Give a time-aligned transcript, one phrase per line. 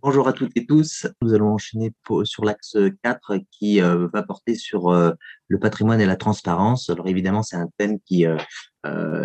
[0.00, 1.08] Bonjour à toutes et tous.
[1.22, 1.92] Nous allons enchaîner
[2.22, 5.10] sur l'axe 4 qui euh, va porter sur euh,
[5.48, 6.88] le patrimoine et la transparence.
[6.88, 8.36] Alors évidemment, c'est un thème qui euh,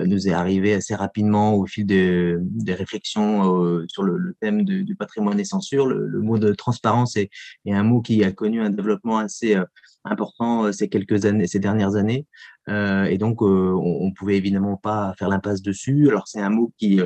[0.06, 5.46] nous est arrivé assez rapidement au fil des réflexions sur le, thème du patrimoine et
[5.46, 5.86] censure.
[5.86, 7.30] Le, mot de transparence est,
[7.68, 9.56] un mot qui a connu un développement assez
[10.04, 12.26] important ces quelques années, ces dernières années.
[12.68, 16.10] et donc, on, ne pouvait évidemment pas faire l'impasse dessus.
[16.10, 17.00] Alors c'est un mot qui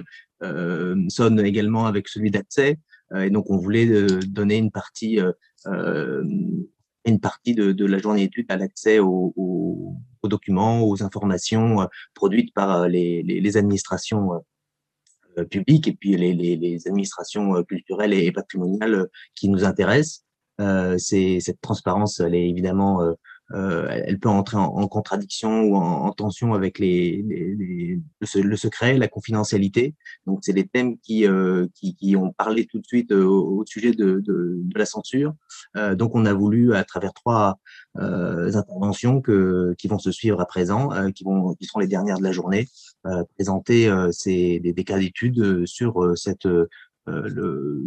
[1.10, 2.80] sonne également avec celui d'accès.
[3.14, 6.24] Euh, et donc, on voulait euh, donner une partie, euh,
[7.06, 9.34] une partie de, la journée d'études à l'accès aux,
[10.24, 14.32] documents, aux informations produites par les, administrations
[15.50, 20.26] publiques et puis les, administrations culturelles et, patrimoniales qui nous intéressent.
[20.98, 23.00] cette transparence, elle est évidemment
[23.54, 27.24] euh, elle peut entrer en, contradiction ou en, tension avec les,
[28.36, 29.96] le, secret, la confidentialité.
[30.26, 33.66] Donc, c'est des thèmes qui, euh, qui, qui, ont parlé tout de suite euh, au,
[33.66, 35.34] sujet de, de, de, la censure.
[35.78, 37.60] Euh, donc, on a voulu, à travers trois
[37.98, 42.18] euh, interventions que, qui vont se suivre à présent, qui, vont, qui seront les dernières
[42.18, 42.68] de la journée,
[43.36, 46.48] présenter ces, des, des, cas d'études sur cette
[47.06, 47.84] le,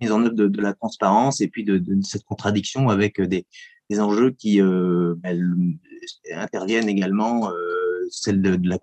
[0.00, 3.46] mise en œuvre de, de, la transparence et puis de, de cette contradiction avec des,
[3.94, 5.78] des enjeux qui euh, ben,
[6.32, 8.78] interviennent également, euh, celle de, la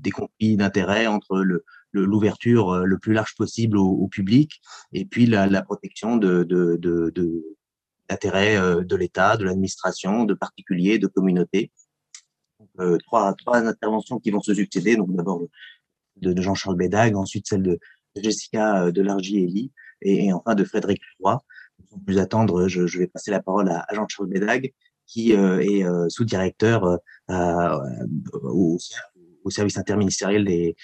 [0.00, 1.44] des conflits d'intérêts entre
[1.92, 4.60] l'ouverture euh, le plus large possible au, public
[4.92, 11.70] et puis la, protection de, de, de, l'État, de l'administration, de particuliers, de communautés.
[13.06, 14.96] Trois, interventions qui vont se succéder.
[14.96, 15.42] Donc d'abord
[16.16, 17.78] de, Jean-Charles Bédag, ensuite celle de
[18.16, 21.38] Jessica Delargy-Elie et, et, enfin de Frédéric Roy
[21.90, 24.72] sans plus attendre, je, vais passer la parole à, Jean-Charles Bédag,
[25.06, 26.98] qui euh, est euh, sous-directeur
[27.30, 27.78] euh,
[28.42, 28.78] au,
[29.50, 30.76] service interministériel des,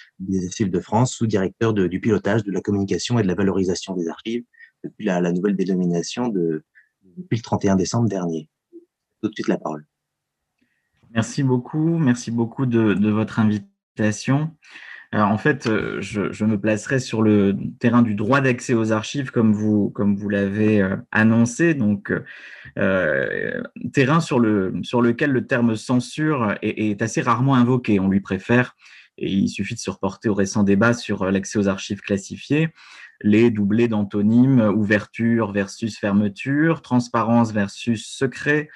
[0.47, 4.43] archives de France, sous-directeur du pilotage de la communication et de la valorisation des archives
[4.83, 6.63] depuis la, nouvelle dénomination de,
[7.15, 8.49] depuis le 31 décembre dernier.
[9.21, 9.85] Tout de suite la parole.
[11.11, 14.49] Merci beaucoup, merci beaucoup de votre invitation
[15.13, 19.53] en fait, euh, je, me placerai sur le terrain du droit d'accès aux archives, comme
[19.53, 21.73] vous, l'avez euh, annoncé.
[21.73, 22.11] Donc,
[22.77, 23.61] euh,
[23.93, 27.99] terrain sur, le, sur lequel le terme censure est, assez rarement invoqué.
[27.99, 28.75] On lui préfère,
[29.17, 32.69] et il suffit de se reporter au récent débat sur l'accès aux archives classifiées,
[33.21, 38.69] les doublés d'antonymes ouverture versus fermeture, transparence versus secret,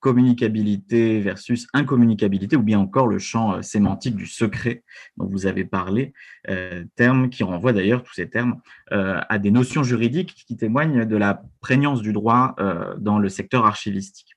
[0.00, 4.82] communicabilité versus incommunicabilité, ou bien encore le champ euh, sémantique du secret
[5.16, 6.12] dont vous avez parlé,
[6.48, 8.60] euh, terme qui renvoie d'ailleurs, tous ces termes,
[8.92, 12.56] euh, à des notions juridiques qui témoignent de la prégnance du droit
[12.98, 14.36] dans le secteur archivistique.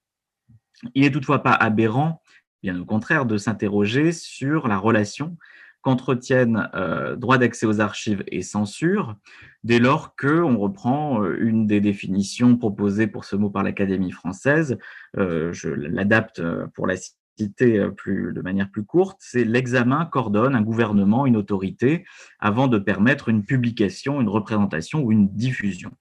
[0.94, 2.22] Il n'est toutefois pas aberrant,
[2.62, 5.38] bien au contraire, de s'interroger sur la relation
[5.84, 9.16] qu'entretiennent euh, droit d'accès aux archives et censure,
[9.64, 14.78] dès lors qu'on reprend euh, une des définitions proposées pour ce mot par l'Académie française,
[15.18, 16.42] euh, je l'adapte
[16.74, 22.06] pour la citer de manière plus courte, c'est l'examen qu'ordonne un gouvernement, une autorité,
[22.40, 25.92] avant de permettre une publication, une représentation ou une diffusion.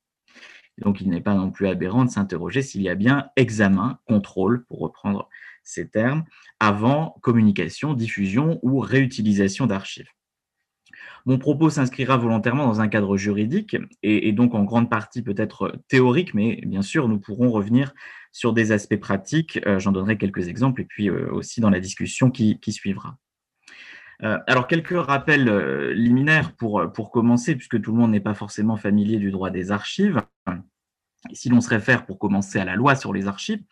[0.78, 4.64] Donc il n'est pas non plus aberrant de s'interroger s'il y a bien examen, contrôle,
[4.64, 5.28] pour reprendre
[5.64, 6.24] ces termes,
[6.60, 10.08] avant communication, diffusion ou réutilisation d'archives.
[11.24, 16.34] Mon propos s'inscrira volontairement dans un cadre juridique et, donc en grande partie peut-être théorique,
[16.34, 17.94] mais bien sûr, nous pourrons revenir
[18.32, 19.60] sur des aspects pratiques.
[19.66, 23.18] Euh, j'en donnerai quelques exemples et puis euh, aussi dans la discussion qui, suivra.
[24.24, 28.76] Euh, alors, quelques rappels liminaires pour, pour commencer, puisque tout le monde n'est pas forcément
[28.76, 30.22] familier du droit des archives.
[31.32, 33.62] Si l'on se réfère pour commencer à la loi sur les archives,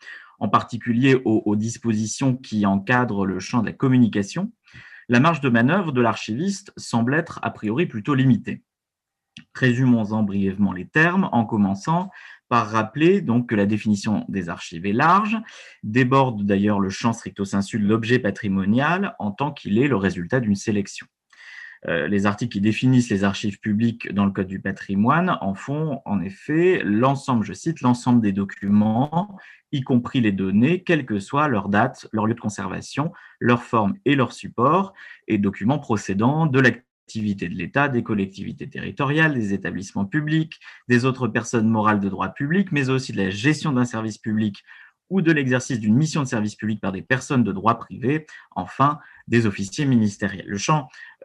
[0.41, 4.51] en particulier aux, dispositions qui encadrent le champ de la communication,
[5.07, 8.63] la marge de manœuvre de l'archiviste semble être a priori plutôt limitée.
[9.53, 12.09] Résumons-en brièvement les termes en commençant
[12.49, 15.37] par rappeler que la définition des archives est large,
[15.83, 20.39] déborde d'ailleurs le champ stricto sensu de l'objet patrimonial en tant qu'il est le résultat
[20.39, 21.05] d'une sélection.
[21.87, 26.01] Euh, les articles qui définissent les archives publiques dans le Code du patrimoine en font
[26.05, 29.37] en effet l'ensemble, je cite, l'ensemble des documents,
[29.71, 33.95] y compris les données, quelle que soit leur date, leur lieu de conservation, leur forme
[34.05, 34.93] et leur support,
[35.27, 41.27] et documents procédant de l'activité de l'État, des collectivités territoriales, des établissements publics, des autres
[41.27, 44.63] personnes morales de droit public, mais aussi de la gestion d'un service public
[45.09, 48.99] ou de l'exercice d'une mission de service public par des personnes de droit privé, enfin
[49.27, 50.45] des officiers ministériels.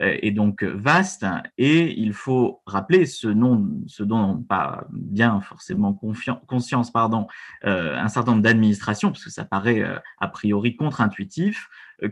[0.01, 1.25] Est donc vaste
[1.59, 7.27] et il faut rappeler ce, nom, ce dont pas bien forcément conscience pardon,
[7.65, 11.69] euh, un certain nombre d'administrations, parce que ça paraît euh, a priori contre-intuitif,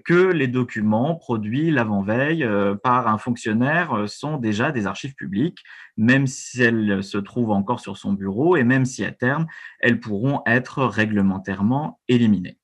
[0.07, 2.49] que les documents produits l'avant-veille
[2.83, 5.59] par un fonctionnaire sont déjà des archives publiques,
[5.99, 9.47] même si elles se trouvent encore sur son bureau et même si à terme,
[9.81, 12.59] elles pourront être réglementairement éliminées.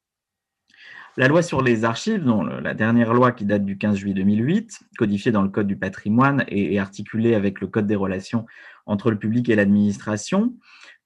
[1.16, 4.80] La loi sur les archives, dont la dernière loi qui date du 15 juillet 2008,
[4.96, 8.46] codifiée dans le Code du patrimoine et articulée avec le Code des relations
[8.86, 10.54] entre le public et l'administration,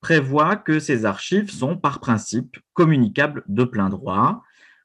[0.00, 4.42] prévoit que ces archives sont par principe communicables de plein droit,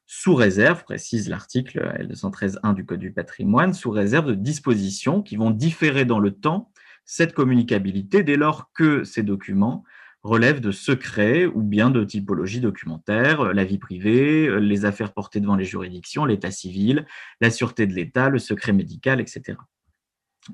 [0.07, 5.51] sous réserve, précise l'article L213.1 du Code du patrimoine, sous réserve de dispositions qui vont
[5.51, 6.71] différer dans le temps
[7.03, 9.83] cette communicabilité dès lors que ces documents
[10.23, 15.13] relèvent de secrets ou bien de typologie documentaire, euh, la vie privée, euh, les affaires
[15.13, 17.05] portées devant les juridictions, l'état civil,
[17.41, 19.57] la sûreté de l'État, le secret médical, etc.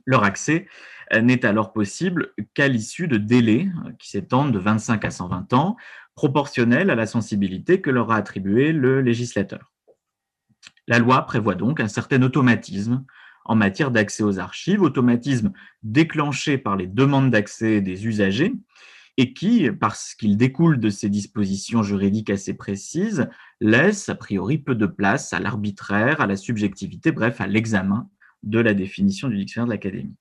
[0.05, 0.67] Leur accès
[1.13, 3.67] euh, n'est alors possible qu'à l'issue de délais
[3.99, 5.77] qui s'étendent de 25 à 120 ans,
[6.15, 9.71] proportionnels à la sensibilité que leur a attribué le législateur.
[10.87, 13.03] La loi prévoit donc un certain automatisme
[13.43, 15.51] en matière d'accès aux archives, automatisme
[15.83, 18.53] déclenché par les demandes d'accès des usagers
[19.17, 23.29] et qui, parce qu'il découle de ces dispositions juridiques assez précises,
[23.61, 28.09] laisse a priori peu de place à l'arbitraire, à la subjectivité, bref, à l'examen
[28.43, 30.15] de la définition du dictionnaire de l'Académie.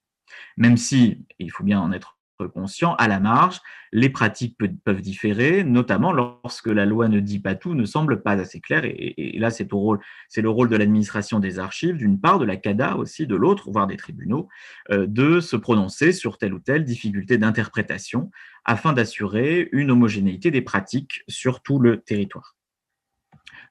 [0.56, 2.13] Même si, il faut bien en être
[2.52, 3.60] conscient, à la marge,
[3.92, 8.32] les pratiques peuvent différer, notamment lorsque la loi ne dit pas tout, ne semble pas
[8.32, 8.82] assez claire.
[8.84, 13.26] Et, là, c'est le rôle de l'administration des archives, d'une part, de la CADA aussi,
[13.26, 14.48] de l'autre, voire des tribunaux,
[14.90, 18.30] euh, de se prononcer sur telle ou telle difficulté d'interprétation
[18.64, 22.56] afin d'assurer une homogénéité des pratiques sur tout le territoire.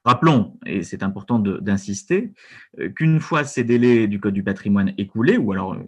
[0.05, 2.33] Rappelons, et c'est important d'insister,
[2.79, 5.83] euh, qu'une fois ces délais du Code du patrimoine écoulés, ou alors euh,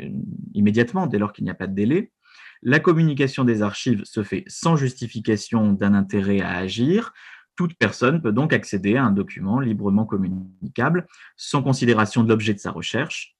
[0.54, 2.12] immédiatement, dès lors qu'il n'y a pas de délai,
[2.66, 7.14] la communication des archives se fait sans justification d'un intérêt à agir.
[7.56, 11.06] Toute personne peut donc accéder à un document librement communicable
[11.38, 13.36] sans considération de l'objet de sa recherche,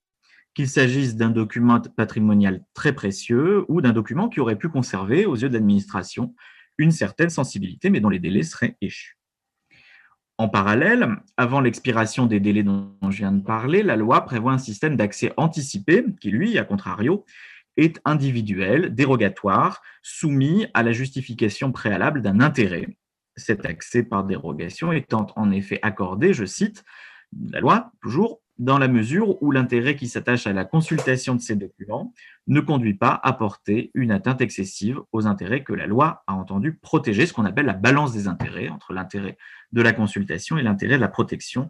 [0.54, 5.36] qu'il s'agisse d'un document patrimonial très précieux ou d'un document qui aurait pu conserver, aux
[5.36, 6.36] yeux de l'administration,
[6.78, 9.18] une certaine sensibilité, mais dont les délais seraient échus.
[10.38, 14.60] En parallèle, avant l'expiration des délais dont je viens de parler, la loi prévoit un
[14.60, 17.26] système d'accès anticipé qui, lui, à contrario,
[17.78, 22.98] est individuel, dérogatoire, soumis à la justification préalable d'un intérêt.
[23.36, 26.86] Cet accès par dérogation étant en effet accordé, je cite
[27.52, 31.56] la loi, toujours, dans la mesure où l'intérêt qui s'attache à la consultation de ces
[31.56, 32.14] documents
[32.48, 36.74] ne conduit pas à porter une atteinte excessive aux intérêts que la loi a entendu
[36.74, 39.38] protéger, ce qu'on appelle la balance des intérêts entre l'intérêt
[39.74, 41.70] de la consultation et l'intérêt de la protection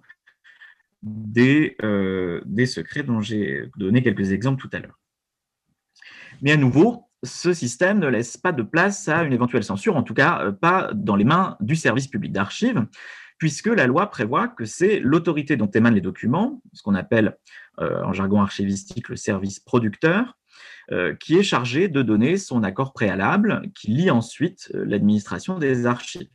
[1.01, 4.99] des, euh, des secrets dont j'ai donné quelques exemples tout à l'heure.
[6.41, 10.03] Mais à nouveau, ce système ne laisse pas de place à une éventuelle censure, en
[10.03, 12.85] tout cas euh, pas dans les mains du service public d'archives,
[13.37, 17.37] puisque la loi prévoit que c'est l'autorité dont émanent les documents, ce qu'on appelle
[17.79, 20.37] euh, en jargon archivistique le service producteur,
[20.91, 26.29] euh, qui est chargé de donner son accord préalable, qui lie ensuite l'administration des archives,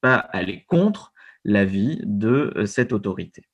[0.00, 1.12] pas aller contre
[1.44, 3.44] l'avis de cette autorité.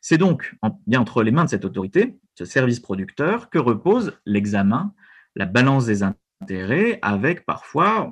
[0.00, 0.54] C'est donc
[0.86, 4.94] bien entre les mains de cette autorité, ce service producteur, que repose l'examen
[5.36, 8.10] la balance des intérêts avec parfois,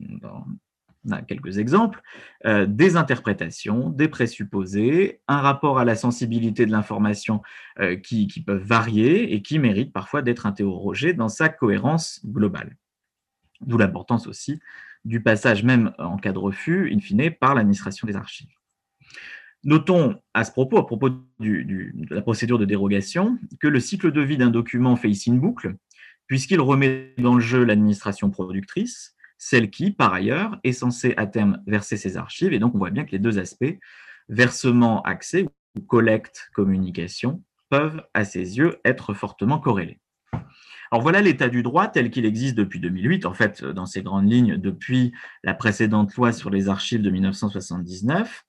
[0.00, 2.00] on a quelques exemples,
[2.46, 7.42] euh, des interprétations, des présupposés, un rapport à la sensibilité de l'information
[7.78, 12.76] euh, qui, qui, peuvent varier et qui méritent parfois d'être interrogés dans sa cohérence globale.
[13.60, 14.58] D'où l'importance aussi
[15.04, 18.54] du passage même en cas de refus, in fine, par l'administration des archives.
[19.64, 24.20] Notons à ce propos, à propos de la procédure de dérogation, que le cycle de
[24.20, 25.76] vie d'un document fait ici une boucle,
[26.32, 31.62] puisqu'il remet dans le jeu l'administration productrice, celle qui, par ailleurs, est censée à terme
[31.66, 32.54] verser ses archives.
[32.54, 33.76] Et donc, on voit bien que les deux aspects,
[34.30, 35.44] versement, accès
[35.76, 40.00] ou collecte, communication, peuvent, à ses yeux, être fortement corrélés.
[40.90, 44.32] Alors voilà l'état du droit tel qu'il existe depuis 2008, en fait, dans ses grandes
[44.32, 45.12] lignes, depuis
[45.44, 48.46] la précédente loi sur les archives de 1979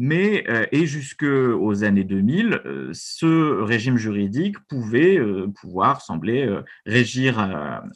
[0.00, 6.48] mais euh, et jusqu'aux années 2000, euh, ce régime juridique pouvait euh, pouvoir sembler
[6.86, 7.38] régir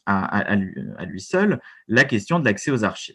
[0.05, 3.15] à, lui, seul la question de l'accès aux archives.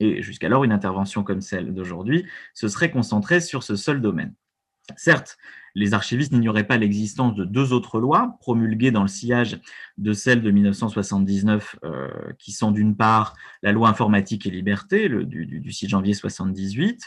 [0.00, 4.34] Et jusqu'alors, une intervention comme celle d'aujourd'hui se serait concentrée sur ce seul domaine.
[4.96, 5.38] Certes,
[5.76, 9.60] les archivistes n'ignoraient pas l'existence de deux autres lois promulguées dans le sillage
[9.98, 15.70] de celle de 1979, euh, qui sont d'une part la loi informatique et liberté du,
[15.70, 17.02] 6 janvier 1978,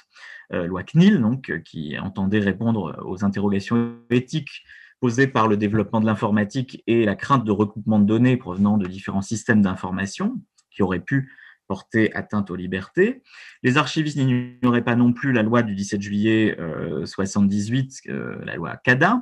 [0.53, 4.63] euh, loi CNIL, donc, qui entendait répondre aux interrogations éthiques
[4.99, 8.85] posées par le développement de l'informatique et la crainte de recoupement de données provenant de
[8.85, 11.31] différents systèmes d'information qui auraient pu
[11.69, 13.21] porter atteinte aux libertés.
[13.63, 18.55] Les archivistes n'ignoraient pas non plus la loi du 17 juillet 1978, euh, euh, la
[18.55, 19.21] loi CADA,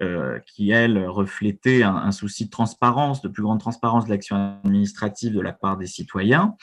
[0.00, 5.34] euh, qui, elle, reflétait un, souci de transparence, de plus grande transparence de l'action administrative
[5.34, 6.56] de la part des citoyens,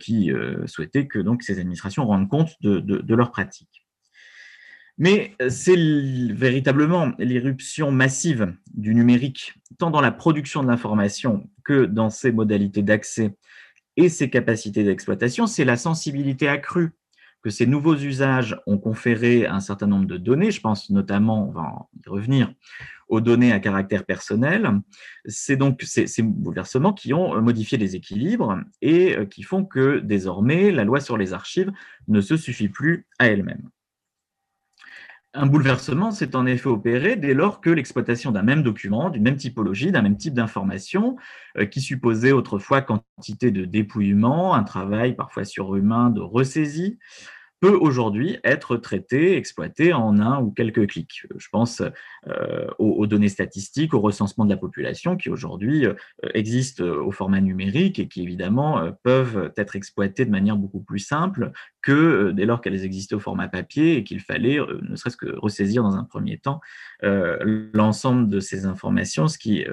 [0.00, 0.32] qui
[0.66, 3.84] souhaitaient que donc, ces administrations rendent compte de, de leurs pratiques.
[4.98, 5.76] Mais c'est
[6.32, 12.82] véritablement l'irruption massive du numérique, tant dans la production de l'information que dans ses modalités
[12.82, 13.36] d'accès
[13.96, 16.92] et ses capacités d'exploitation, c'est la sensibilité accrue
[17.42, 20.52] que ces nouveaux usages ont conféré un certain nombre de données.
[20.52, 22.54] Je pense notamment, on va y revenir,
[23.08, 24.80] aux données à caractère personnel.
[25.26, 30.70] C'est donc ces, bouleversements qui ont modifié les équilibres et euh, qui font que désormais,
[30.70, 31.72] la loi sur les archives
[32.08, 33.68] ne se suffit plus à elle-même.
[35.34, 39.36] Un bouleversement s'est en effet opéré dès lors que l'exploitation d'un même document, d'une même
[39.36, 41.16] typologie, d'un même type d'information,
[41.56, 46.98] euh, qui supposait autrefois quantité de dépouillement, un travail parfois surhumain de ressaisie,
[47.62, 51.22] peut aujourd'hui être traité, exploité en un ou quelques clics.
[51.36, 51.80] Je pense
[52.26, 55.94] euh, aux, données statistiques, au recensement de la population qui aujourd'hui euh,
[56.34, 60.98] existent au format numérique et qui évidemment euh, peuvent être exploitées de manière beaucoup plus
[60.98, 61.52] simple
[61.82, 65.84] que dès lors qu'elles existaient au format papier et qu'il fallait ne serait-ce que ressaisir
[65.84, 66.60] dans un premier temps
[67.02, 69.64] l'ensemble de ces informations, ce qui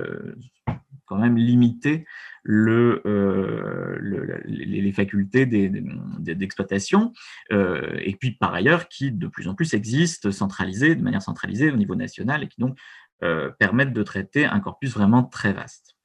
[1.10, 2.06] quand même limité
[2.48, 7.14] euh, le, les facultés d'exploitation,
[7.52, 11.72] euh, et puis par ailleurs qui de plus en plus existent centralisées, de manière centralisée
[11.72, 12.78] au niveau national, et qui donc
[13.24, 15.96] euh, permettent de traiter un corpus vraiment très vaste.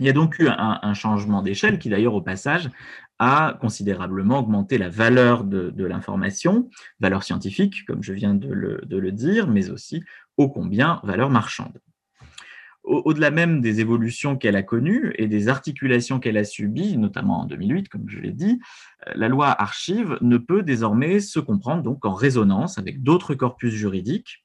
[0.00, 2.68] Il y a donc eu un, changement d'échelle qui d'ailleurs au passage
[3.20, 8.96] a considérablement augmenté la valeur de, l'information, valeur scientifique comme je viens de le, de
[8.96, 10.02] le dire, mais aussi
[10.36, 11.80] ô combien valeur marchande
[12.84, 17.44] au-delà même des évolutions qu'elle a connues et des articulations qu'elle a subies, notamment en
[17.46, 18.60] 2008, comme je l'ai dit,
[19.06, 23.72] euh, la loi archive ne peut désormais se comprendre donc en résonance avec d'autres corpus
[23.72, 24.44] juridiques,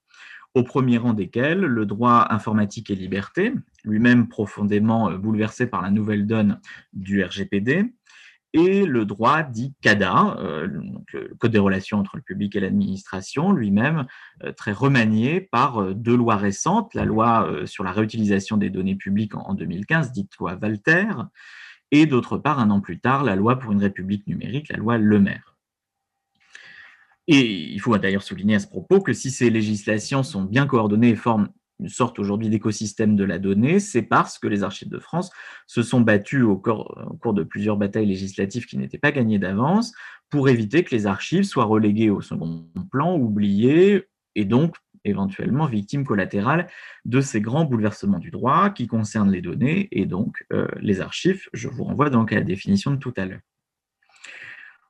[0.55, 3.53] au premier rang desquels le droit informatique et liberté,
[3.83, 6.59] lui-même profondément euh, bouleversé par la nouvelle donne
[6.93, 7.93] du RGPD,
[8.53, 13.51] et le droit dit CADA, euh, le Code des relations entre le public et l'administration,
[13.51, 14.07] lui-même
[14.43, 18.95] euh, très remanié par euh, deux lois récentes, la loi sur la réutilisation des données
[18.95, 21.07] publiques en, 2015, dite loi Walter,
[21.91, 24.97] et d'autre part, un an plus tard, la loi pour une république numérique, la loi
[24.97, 25.55] Le Maire.
[27.27, 31.09] Et il faut d'ailleurs souligner à ce propos que si ces législations sont bien coordonnées
[31.09, 34.99] et forment une sorte aujourd'hui d'écosystème de la donnée, c'est parce que les archives de
[34.99, 35.31] France
[35.65, 39.93] se sont battues au, cours de plusieurs batailles législatives qui n'étaient pas gagnées d'avance
[40.29, 46.05] pour éviter que les archives soient reléguées au second plan, oubliées et donc éventuellement victimes
[46.05, 46.67] collatérales
[47.05, 51.47] de ces grands bouleversements du droit qui concernent les données et donc euh, les archives.
[51.53, 53.39] Je vous renvoie donc à la définition de tout à l'heure.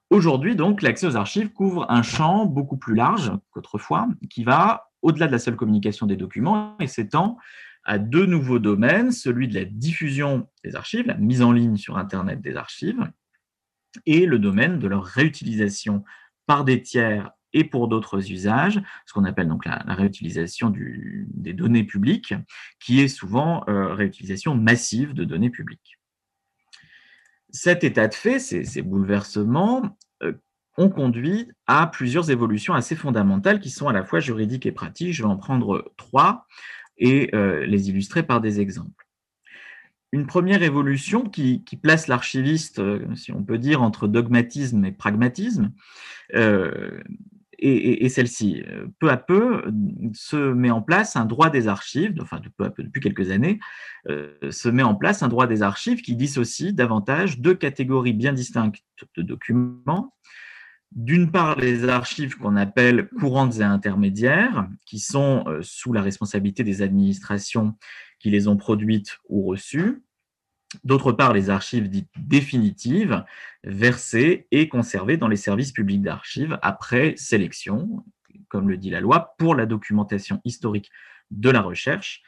[0.10, 5.28] Aujourd'hui, donc, l'accès aux archives couvre un champ beaucoup plus large qu'autrefois, qui va au-delà
[5.28, 7.38] de la seule communication des documents et s'étend
[7.84, 11.98] à deux nouveaux domaines, celui de la diffusion des archives, la mise en ligne sur
[11.98, 13.10] Internet des archives,
[14.06, 16.04] et le domaine de leur réutilisation
[16.46, 21.84] par des tiers et pour d'autres usages, ce qu'on appelle donc la, réutilisation des données
[21.84, 22.34] publiques,
[22.80, 26.00] qui est souvent euh, réutilisation massive de données publiques.
[27.52, 29.98] Cet état de fait, ces, bouleversements,
[30.80, 35.14] ont conduit à plusieurs évolutions assez fondamentales qui sont à la fois juridiques et pratiques.
[35.14, 36.48] Je vais en prendre trois
[36.98, 39.06] et euh, les illustrer par des exemples.
[40.12, 45.74] Une première évolution qui, place l'archiviste, euh, si on peut dire, entre dogmatisme et pragmatisme,
[46.34, 47.02] euh,
[47.62, 48.64] et, celle-ci.
[49.00, 49.66] Peu à peu,
[50.14, 53.60] se met en place un droit des archives, enfin peu à peu, depuis quelques années,
[54.08, 58.82] se met en place un droit des archives qui dissocie davantage deux catégories bien distinctes
[59.18, 60.14] de documents,
[60.92, 66.64] d'une part les archives qu'on appelle courantes et intermédiaires, qui sont euh, sous la responsabilité
[66.64, 67.76] des administrations
[68.20, 70.04] qui les ont produites ou reçues.
[70.84, 73.24] D'autre part, les archives dites définitives,
[73.64, 78.04] versées et conservées dans les services publics d'archives après sélection,
[78.50, 80.92] comme le dit la loi, pour la documentation historique
[81.32, 82.22] de la recherche,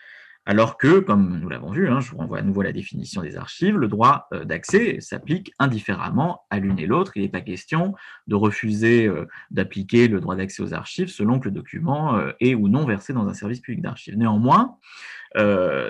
[0.48, 3.22] Alors que, comme nous l'avons vu, hein, je vous renvoie à nouveau à la définition
[3.22, 7.12] des archives, le droit euh, d'accès s'applique indifféremment à l'une et l'autre.
[7.16, 7.94] Il n'est pas question
[8.26, 12.56] de refuser euh, d'appliquer le droit d'accès aux archives selon que le document euh, est
[12.56, 14.18] ou non versé dans un service public d'archives.
[14.18, 14.78] Néanmoins,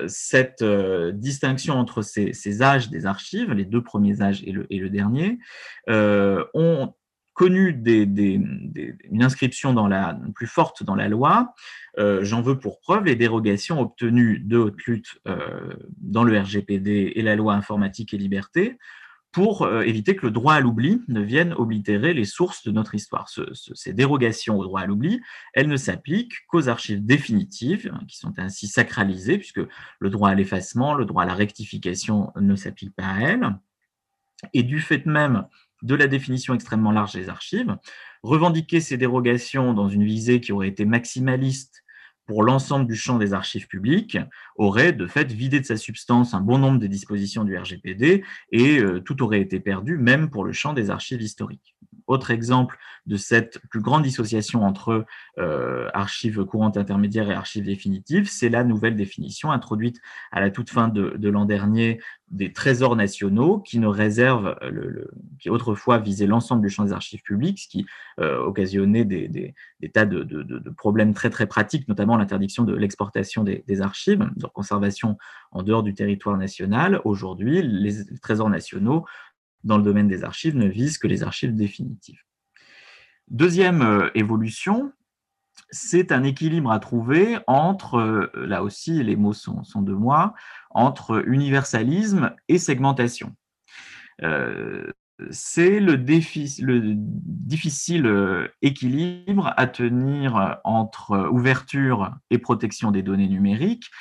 [0.06, 5.40] cette distinction entre ces, âges des archives, les deux premiers âges et le, dernier,
[5.88, 6.94] ont
[7.42, 7.76] connu
[9.10, 11.56] une inscription dans la, plus forte dans la loi,
[11.98, 17.14] euh, j'en veux pour preuve les dérogations obtenues de haute lutte euh, dans le RGPD
[17.16, 18.78] et la loi informatique et liberté
[19.32, 22.94] pour euh, éviter que le droit à l'oubli ne vienne oblitérer les sources de notre
[22.94, 23.28] histoire.
[23.56, 25.20] ces dérogations au droit à l'oubli,
[25.56, 29.62] elles ne s'appliquent qu'aux archives définitives, hein, qui sont ainsi sacralisées, puisque
[30.00, 33.56] le droit à l'effacement, le droit à la rectification ne s'applique pas à elles.
[34.54, 35.48] Et du fait même
[35.82, 37.76] de la définition extrêmement large des archives,
[38.24, 41.84] revendiquer ces dérogations dans une visée qui aurait été maximaliste
[42.28, 44.18] pour l'ensemble du champ des archives publiques
[44.56, 48.80] aurait de fait vidé de sa substance un bon nombre des dispositions du RGPD et
[48.80, 51.76] euh, tout aurait été perdu, même pour le champ des archives historiques.
[52.08, 55.06] Autre exemple de cette plus grande dissociation entre
[55.38, 60.00] euh, archives courantes intermédiaires et archives définitives, c'est la nouvelle définition introduite
[60.32, 62.00] à la toute fin de l'an dernier
[62.32, 67.22] des trésors nationaux qui ne réservent, le, qui autrefois visaient l'ensemble du champ des archives
[67.22, 67.86] publiques, ce qui
[68.20, 69.54] euh, occasionnait des, des,
[69.90, 70.24] tas de,
[70.78, 75.18] problèmes très très pratiques, notamment l'interdiction de l'exportation des, archives, de conservation
[75.52, 77.02] en dehors du territoire national.
[77.04, 79.06] Aujourd'hui, les trésors nationaux
[79.64, 82.22] dans le domaine des archives ne visent que les archives définitives.
[83.28, 84.92] Deuxième euh, évolution,
[85.70, 90.34] c'est un équilibre à trouver entre, euh, là aussi les mots sont, de moi,
[90.72, 93.34] entre universalisme et segmentation.
[94.24, 94.92] Euh,
[95.30, 103.92] c'est le, le, difficile équilibre à tenir entre ouverture et protection des données numériques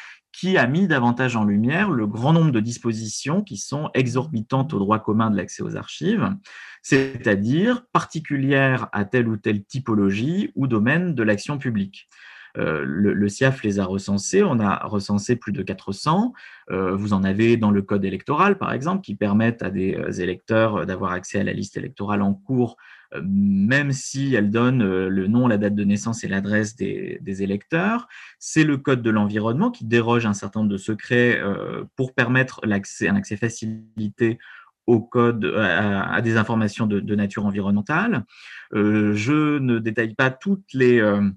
[0.40, 4.78] qui a mis davantage en lumière le grand nombre de dispositions qui sont exorbitantes au
[4.78, 6.34] droit commun de l'accès aux archives,
[6.80, 12.08] c'est-à-dire particulières à telle ou telle typologie ou domaine de l'action publique.
[12.56, 16.32] Euh, le, CIAF les a recensés, on a recensé plus de 400.
[16.70, 20.10] Euh, vous en avez dans le code électoral, par exemple, qui permettent à des euh,
[20.10, 22.78] électeurs d'avoir accès à la liste électorale en cours
[23.22, 28.08] même si elle donne le nom, la date de naissance et l'adresse des, électeurs.
[28.38, 31.40] C'est le code de l'environnement qui déroge un certain nombre de secrets
[31.96, 34.38] pour permettre l'accès, un accès facilité
[34.86, 38.24] au code, à, des informations de, nature environnementale.
[38.72, 41.28] je ne détaille pas toutes les euh,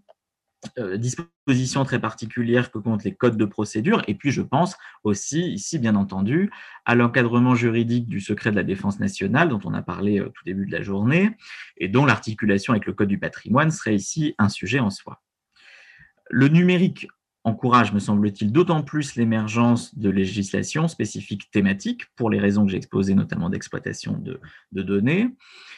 [0.97, 4.03] dispositions très particulières que comptent les codes de procédure.
[4.07, 6.51] Et puis, je pense aussi, ici, bien entendu,
[6.85, 10.43] à l'encadrement juridique du secret de la défense nationale, dont on a parlé au tout
[10.45, 11.31] début de la journée,
[11.77, 15.21] et dont l'articulation avec le code du patrimoine serait ici un sujet en soi.
[16.29, 17.07] Le numérique
[17.45, 22.77] encourage, me semble-t-il, d'autant plus l'émergence de législations spécifiques thématiques, pour les raisons que j'ai
[22.77, 24.39] exposées, notamment d'exploitation de,
[24.81, 25.29] données.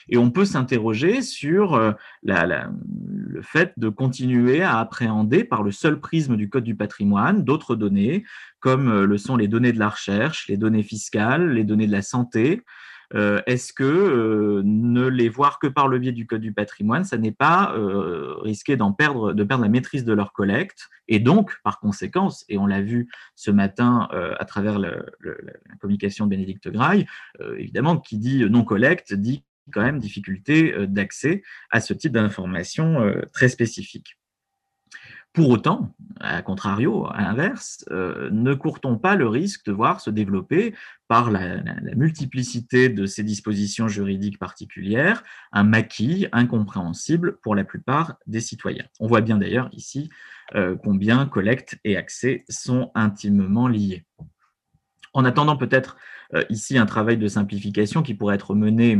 [0.07, 1.91] Et on peut s'interroger sur euh,
[2.23, 7.75] le fait de continuer à appréhender par le seul prisme du Code du patrimoine d'autres
[7.75, 8.23] données,
[8.59, 11.91] comme euh, le sont les données de la recherche, les données fiscales, les données de
[11.91, 12.61] la santé,
[13.13, 17.17] est-ce que euh, ne les voir que par le biais du Code du patrimoine, ça
[17.17, 21.55] n'est pas euh, risquer d'en perdre, de perdre la maîtrise de leur collecte et donc,
[21.63, 24.95] par conséquence, et on l'a vu ce matin à travers la
[25.79, 27.05] communication de Bénédicte Graille,
[27.57, 34.17] évidemment, qui dit non-collecte dit quand même difficulté d'accès à ce type d'informations très spécifiques.
[35.35, 40.09] Pour autant, à contrario, à l'inverse, euh, ne court-on pas le risque de voir se
[40.09, 40.73] développer,
[41.09, 41.61] par la,
[41.93, 49.07] multiplicité de ces dispositions juridiques particulières, un maquis incompréhensible pour la plupart des citoyens On
[49.07, 50.09] voit bien d'ailleurs ici
[50.55, 54.05] euh, combien collecte et accès sont intimement liés.
[55.15, 55.95] En attendant peut-être
[56.33, 58.99] euh, ici un travail de simplification qui pourrait être mené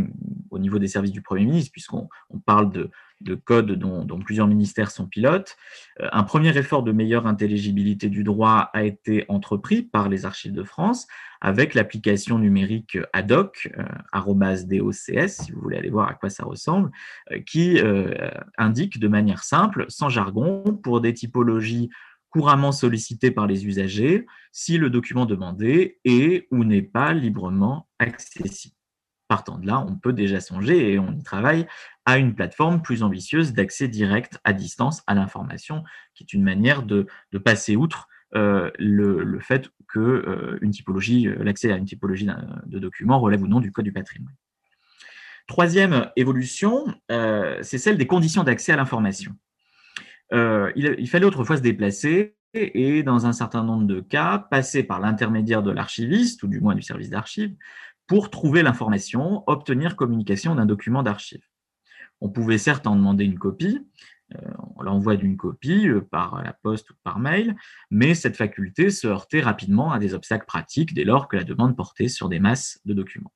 [0.49, 2.07] au niveau des services du Premier ministre, puisqu'on
[2.45, 5.57] parle de, de codes dont, plusieurs ministères sont pilotes.
[5.99, 10.53] Euh, un premier effort de meilleure intelligibilité du droit a été entrepris par les archives
[10.53, 11.05] de France
[11.41, 16.91] avec l'application numérique ADOC, euh, DOCS, si vous voulez aller voir à quoi ça ressemble,
[17.45, 17.81] qui
[18.57, 21.89] indique de manière simple, sans jargon, pour des typologies
[22.35, 28.75] couramment sollicité par les usagers si le document demandé est ou n'est pas librement accessible.
[29.29, 31.65] Partant de là, on peut déjà songer, et on y travaille,
[32.03, 36.83] à une plateforme plus ambitieuse d'accès direct à distance à l'information, qui est une manière
[36.83, 37.07] de,
[37.45, 42.27] passer outre euh, le, fait que euh, une typologie, euh, l'accès à une typologie
[42.65, 44.35] de documents relève ou non du Code du patrimoine.
[45.47, 46.85] Troisième évolution,
[47.61, 49.37] c'est celle des conditions d'accès à l'information.
[50.33, 54.99] Euh, il, fallait autrefois se déplacer et, dans un certain nombre de cas, passer par
[54.99, 57.55] l'intermédiaire de l'archiviste, ou du moins du service d'archives,
[58.07, 61.43] pour trouver l'information, obtenir communication d'un document d'archive.
[62.21, 63.85] On pouvait certes en demander une copie,
[64.33, 67.55] euh, on l'envoi d'une copie euh, par la poste ou par mail,
[67.91, 71.75] mais cette faculté se heurtait rapidement à des obstacles pratiques dès lors que la demande
[71.75, 73.33] portait sur des masses de documents.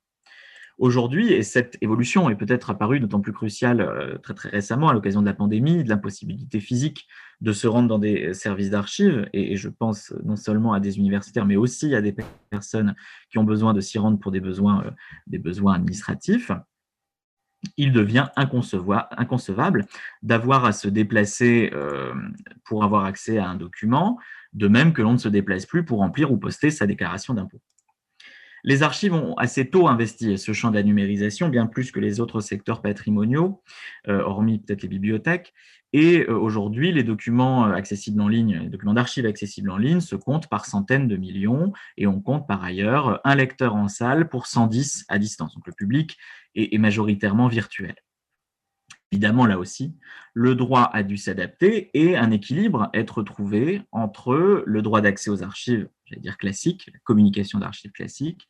[0.80, 4.94] Aujourd'hui, et cette évolution est peut-être apparue d'autant plus cruciale euh, très très récemment à
[4.94, 7.06] l'occasion de la pandémie, de l'impossibilité physique
[7.42, 11.44] de se rendre dans des services d'archives, et, je pense non seulement à des universitaires,
[11.44, 12.16] mais aussi à des
[12.48, 12.94] personnes
[13.30, 14.82] qui ont besoin de s'y rendre pour des besoins,
[15.26, 16.50] des besoins administratifs
[17.76, 19.86] il devient inconcevable
[20.22, 22.14] d'avoir à se déplacer euh,
[22.64, 24.18] pour avoir accès à un document,
[24.54, 27.60] de même que l'on ne se déplace plus pour remplir ou poster sa déclaration d'impôt.
[28.64, 32.20] Les archives ont assez tôt investi ce champ de la numérisation, bien plus que les
[32.20, 33.62] autres secteurs patrimoniaux,
[34.08, 35.52] euh, hormis peut-être les bibliothèques.
[35.92, 40.14] Et euh, aujourd'hui, les documents accessibles en ligne, les documents d'archives accessibles en ligne se
[40.14, 44.46] comptent par centaines de millions et on compte par ailleurs un lecteur en salle pour
[44.46, 45.54] 110 à distance.
[45.54, 46.16] Donc le public
[46.54, 47.94] est, majoritairement virtuel.
[49.12, 49.96] Évidemment, là aussi,
[50.34, 55.42] le droit a dû s'adapter et un équilibre être trouvé entre le droit d'accès aux
[55.42, 58.48] archives, j'allais dire classiques, la communication d'archives classiques,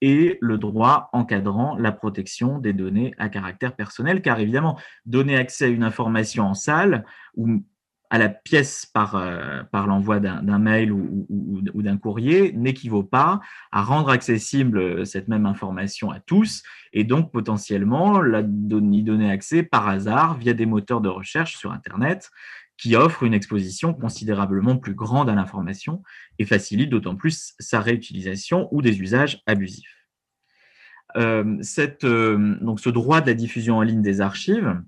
[0.00, 5.66] et le droit encadrant la protection des données à caractère personnel, car évidemment, donner accès
[5.66, 7.04] à une information en salle
[7.36, 7.64] ou
[8.12, 13.40] à la pièce par, euh, l'envoi d'un mail ou, d'un courrier n'équivaut pas
[13.72, 19.62] à rendre accessible cette même information à tous et donc potentiellement la y donner accès
[19.62, 22.30] par hasard via des moteurs de recherche sur Internet
[22.76, 26.02] qui offrent une exposition considérablement plus grande à l'information
[26.38, 30.06] et facilite d'autant plus sa réutilisation ou des usages abusifs.
[31.16, 31.62] Euh,
[32.04, 34.82] euh, donc ce droit de la diffusion en ligne des archives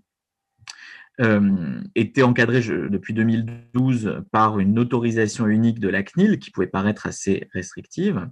[1.20, 7.06] euh, était encadré depuis 2012 par une autorisation unique de la CNIL qui pouvait paraître
[7.06, 8.28] assez restrictive.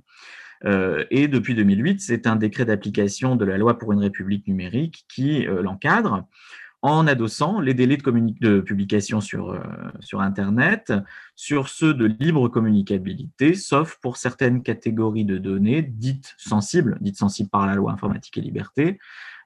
[0.65, 5.05] Euh, et depuis 2008, c'est un décret d'application de la loi pour une république numérique
[5.09, 6.27] qui euh, l'encadre
[6.83, 9.57] en adossant les délais de, publication sur,
[10.01, 10.93] sur Internet
[11.37, 17.51] sur ceux de libre communicabilité, sauf pour certaines catégories de données dites sensibles, dites sensibles
[17.51, 18.99] par la loi informatique et liberté,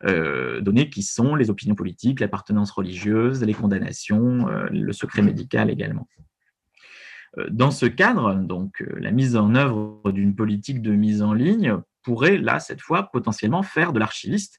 [0.05, 5.71] euh, données qui sont les opinions politiques, l'appartenance religieuse, les condamnations, euh, le secret médical
[5.71, 6.07] également.
[7.39, 11.79] Euh, dans ce cadre, donc, la mise en œuvre d'une politique de mise en ligne
[12.03, 14.59] pourrait, là, cette fois, potentiellement faire de l'archiviste,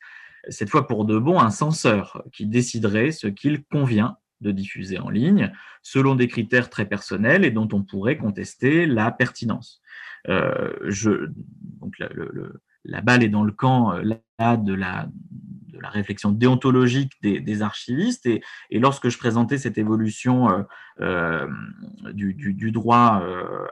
[0.50, 5.10] cette fois pour de bon, un censeur qui déciderait ce qu'il convient de diffuser en
[5.10, 9.82] ligne selon des critères très personnels et dont on pourrait contester la pertinence.
[10.28, 11.32] je,
[11.80, 11.96] donc
[12.88, 14.04] la balle est dans le camp euh,
[14.58, 15.10] de, la,
[15.78, 18.26] de la réflexion déontologique des, archivistes.
[18.26, 20.63] Et, lorsque je présentais cette évolution euh,
[21.02, 21.48] euh,
[22.13, 23.24] du, droit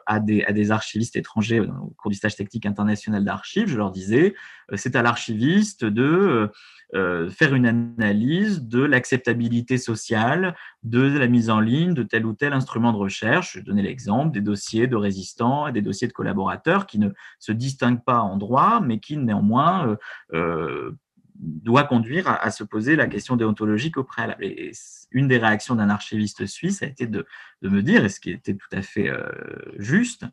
[0.06, 3.92] à, des, à des archivistes étrangers au cours du stage technique international d'archives, je leur
[3.92, 4.36] disais,
[4.76, 6.50] c'est à l'archiviste de
[6.94, 12.34] euh, faire une analyse de l'acceptabilité sociale de la mise en ligne de tel ou
[12.34, 13.58] tel instrument de recherche.
[13.58, 17.52] Je donnais l'exemple des dossiers de résistants et des dossiers de collaborateurs qui ne se
[17.52, 19.96] distinguent pas en droit, mais qui néanmoins euh,
[20.34, 20.92] euh,
[21.40, 24.46] doit conduire à, se poser la question déontologique au préalable.
[25.12, 27.26] Une des réactions d'un archiviste suisse a été de,
[27.62, 29.12] me dire, et ce qui était tout à fait
[29.78, 30.26] juste,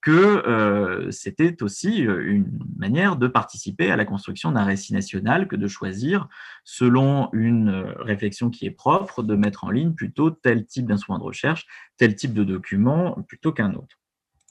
[0.00, 0.10] que
[0.46, 5.56] euh, c'était aussi euh, une manière de participer à la construction d'un récit national que
[5.56, 6.28] de choisir,
[6.64, 11.18] selon une euh, réflexion qui est propre, de mettre en ligne plutôt tel type d'instrument
[11.18, 11.66] de recherche,
[11.96, 13.98] tel type de document plutôt qu'un autre.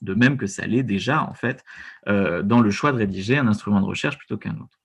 [0.01, 1.65] De même que ça l'est déjà, en fait,
[2.05, 4.76] dans le choix de rédiger un instrument de recherche plutôt qu'un autre.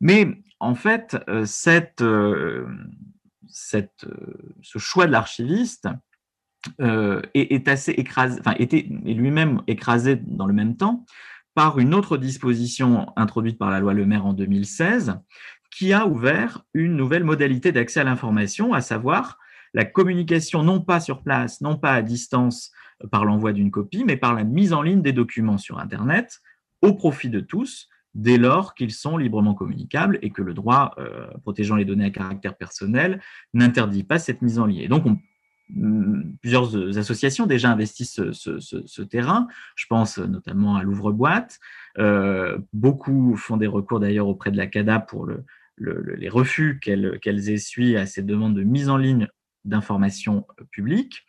[0.00, 2.04] Mais en fait, cette,
[3.48, 4.06] cette,
[4.62, 5.88] ce choix de l'archiviste,
[6.82, 7.66] euh, est,
[9.04, 11.06] lui-même écrasé dans le même temps
[11.54, 15.18] par une autre disposition introduite par la loi Le Maire en 2016
[15.70, 19.38] qui a ouvert une nouvelle modalité d'accès à l'information, à savoir
[19.72, 24.04] la communication non pas sur place, non pas à distance euh, par l'envoi d'une copie,
[24.04, 26.40] mais par la mise en ligne des documents sur Internet
[26.82, 31.28] au profit de tous, dès lors qu'ils sont librement communicables et que le droit euh,
[31.42, 33.20] protégeant les données à caractère personnel
[33.54, 34.88] n'interdit pas cette mise en ligne.
[34.88, 35.18] Donc, on
[36.40, 39.46] plusieurs associations déjà investissent ce, terrain.
[39.76, 41.60] Je pense notamment à l'ouvre-boîte.
[41.98, 45.28] Euh, beaucoup font des recours d'ailleurs auprès de la CADA pour
[45.78, 49.28] les refus qu'elles essuient à ces demandes de mise en ligne
[49.64, 51.24] d'informations publiques.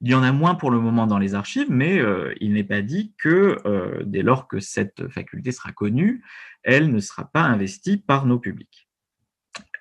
[0.00, 2.64] Il y en a moins pour le moment dans les archives, mais euh, il n'est
[2.64, 6.24] pas dit que euh, dès lors que cette faculté sera connue,
[6.62, 8.88] elle ne sera pas investie par nos publics.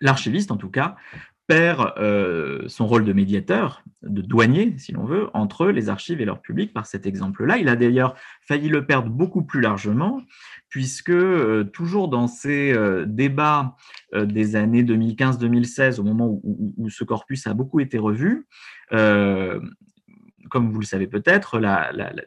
[0.01, 0.95] L'archiviste, en tout cas,
[1.47, 6.25] perd euh, son rôle de médiateur, de douanier, si l'on veut, entre les archives et
[6.25, 7.58] leur public par cet exemple-là.
[7.58, 10.21] Il a d'ailleurs failli le perdre beaucoup plus largement,
[10.69, 13.75] puisque euh, toujours dans ces euh, débats
[14.13, 18.47] des années 2015-2016, au moment où, où, ce corpus a beaucoup été revu,
[20.55, 21.59] comme vous le savez peut-être,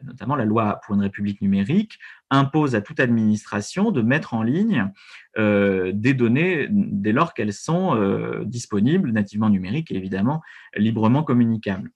[0.03, 1.97] notamment la loi pour une république numérique
[2.29, 4.91] impose à toute administration de mettre en ligne
[5.39, 10.43] euh, des données dès lors qu'elles sont euh, disponibles, nativement numériques et évidemment
[10.75, 11.89] librement communicables.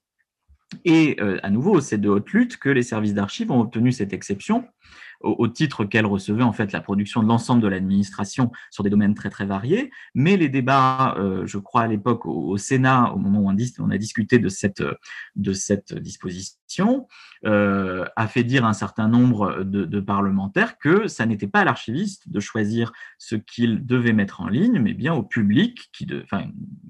[0.86, 4.12] Et euh, à nouveau, c'est de haute lutte que les services d'archives ont obtenu cette
[4.12, 4.66] exception
[5.24, 9.16] au, titre qu'elle recevait en fait la production de l'ensemble de l'administration sur des domaines
[9.16, 9.92] très très variés.
[10.14, 13.98] Mais les débats, euh, je crois à l'époque au, Sénat, au moment où on, a
[13.98, 14.84] discuté de cette,
[15.36, 17.08] de cette disposition,
[17.46, 21.64] euh, a fait dire à un certain nombre de, parlementaires que ça n'était pas à
[21.64, 26.26] l'archiviste de choisir ce qu'il devait mettre en ligne, mais bien au public qui, de,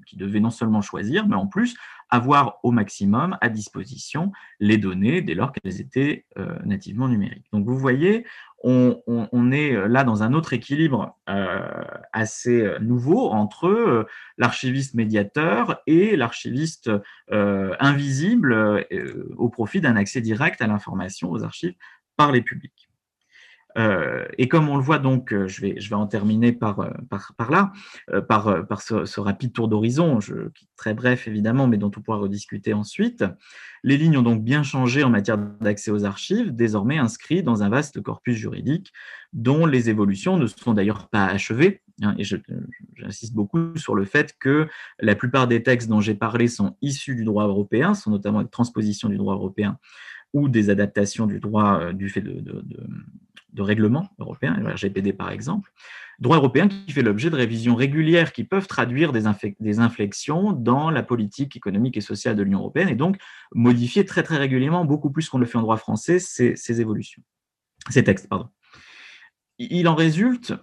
[0.06, 1.76] qui devait non seulement choisir, mais en plus
[2.10, 7.46] avoir au maximum à disposition les données dès lors qu'elles étaient euh, nativement numériques.
[7.52, 8.26] Donc vous voyez,
[8.66, 14.06] on, est là dans un autre équilibre euh, assez euh, nouveau entre
[14.38, 16.90] l'archiviste médiateur et l'archiviste
[17.30, 18.86] invisible
[19.36, 21.74] au profit d'un accès direct à l'information, aux archives,
[22.16, 22.83] par les publics.
[23.76, 26.80] Euh, et comme on le voit donc, euh, je vais, je vais en terminer par,
[26.80, 26.90] euh,
[27.36, 27.72] par, là,
[28.28, 30.18] par, par ce, rapide tour d'horizon,
[30.76, 33.24] très bref évidemment, mais dont on pourra rediscuter ensuite.
[33.82, 37.68] Les lignes ont donc bien changé en matière d'accès aux archives, désormais inscrits dans un
[37.68, 38.92] vaste corpus juridique
[39.32, 41.82] dont les évolutions ne sont d'ailleurs pas achevées.
[42.02, 44.68] Hein, et j'insiste beaucoup sur le fait que
[45.00, 48.48] la plupart des textes dont j'ai parlé sont issus du droit européen, sont notamment des
[48.48, 49.78] transpositions du droit européen
[50.32, 52.42] ou des adaptations du droit du fait de
[53.62, 55.70] règlement européen, le RGPD par exemple,
[56.18, 59.22] droit européen qui fait l'objet de révisions régulières qui peuvent traduire des,
[59.60, 63.16] des, inflexions dans la politique économique et sociale de l'Union européenne et donc
[63.54, 67.22] modifier très très régulièrement, beaucoup plus qu'on le fait en droit français, ces, évolutions,
[67.90, 68.28] ces textes.
[68.28, 68.48] Pardon.
[69.58, 70.54] Il en résulte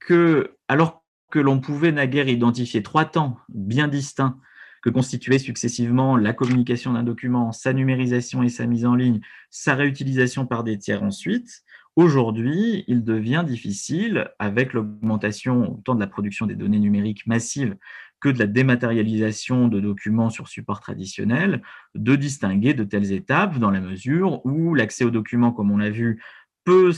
[0.00, 4.38] que, alors que l'on pouvait naguère identifier trois temps bien distincts
[4.82, 9.76] que constituaient successivement la communication d'un document, sa numérisation et sa mise en ligne, sa
[9.76, 11.62] réutilisation par des tiers ensuite,
[11.94, 17.76] Aujourd'hui, il devient difficile, avec l'augmentation autant de la production des données numériques massives
[18.18, 21.60] que de la dématérialisation de documents sur support traditionnel,
[21.94, 25.90] de distinguer de telles étapes dans la mesure où l'accès aux documents, comme on l'a
[25.90, 26.22] vu,
[26.64, 26.92] peut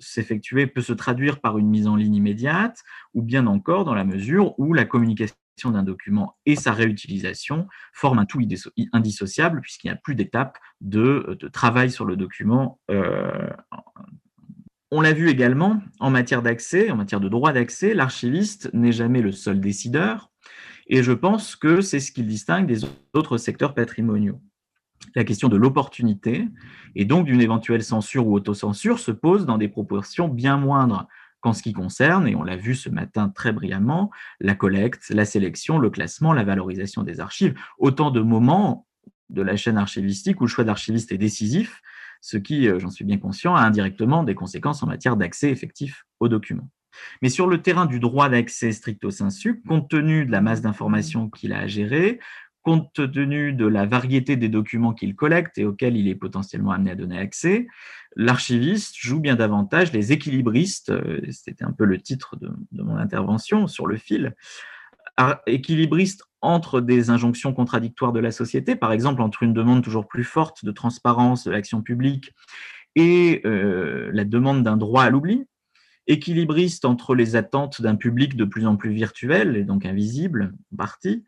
[0.00, 4.04] s'effectuer, peut se traduire par une mise en ligne immédiate, ou bien encore dans la
[4.04, 8.40] mesure où la communication d'un document et sa réutilisation forment un tout
[8.92, 13.50] indissociable puisqu'il n'y a plus d'étape de, travail sur le document euh,
[14.94, 19.22] on l'a vu également en matière d'accès, en matière de droit d'accès, l'archiviste n'est jamais
[19.22, 20.30] le seul décideur,
[20.86, 24.40] et je pense que c'est ce qui le distingue des autres secteurs patrimoniaux.
[25.16, 26.46] La question de l'opportunité
[26.94, 31.08] et donc d'une éventuelle censure ou autocensure se pose dans des proportions bien moindres
[31.40, 35.24] qu'en ce qui concerne, et on l'a vu ce matin très brillamment, la collecte, la
[35.24, 38.86] sélection, le classement, la valorisation des archives, autant de moments
[39.28, 41.82] de la chaîne archivistique où le choix d'archiviste est décisif
[42.24, 46.06] ce qui, euh, j'en suis bien conscient, a indirectement des conséquences en matière d'accès effectif
[46.20, 46.70] aux documents.
[47.20, 51.28] Mais sur le terrain du droit d'accès stricto sensu, compte tenu de la masse d'informations
[51.28, 52.20] qu'il a à gérer,
[52.62, 56.92] compte tenu de la variété des documents qu'il collecte et auxquels il est potentiellement amené
[56.92, 57.66] à donner accès,
[58.16, 62.96] l'archiviste joue bien davantage les équilibristes, euh, c'était un peu le titre de, de mon
[62.96, 64.34] intervention sur le fil,
[65.46, 70.24] équilibriste entre des injonctions contradictoires de la société, par exemple entre une demande toujours plus
[70.24, 72.32] forte de transparence de l'action publique
[72.96, 75.44] et euh, la demande d'un droit à l'oubli,
[76.06, 80.76] équilibriste entre les attentes d'un public de plus en plus virtuel et donc invisible en
[80.76, 81.24] partie,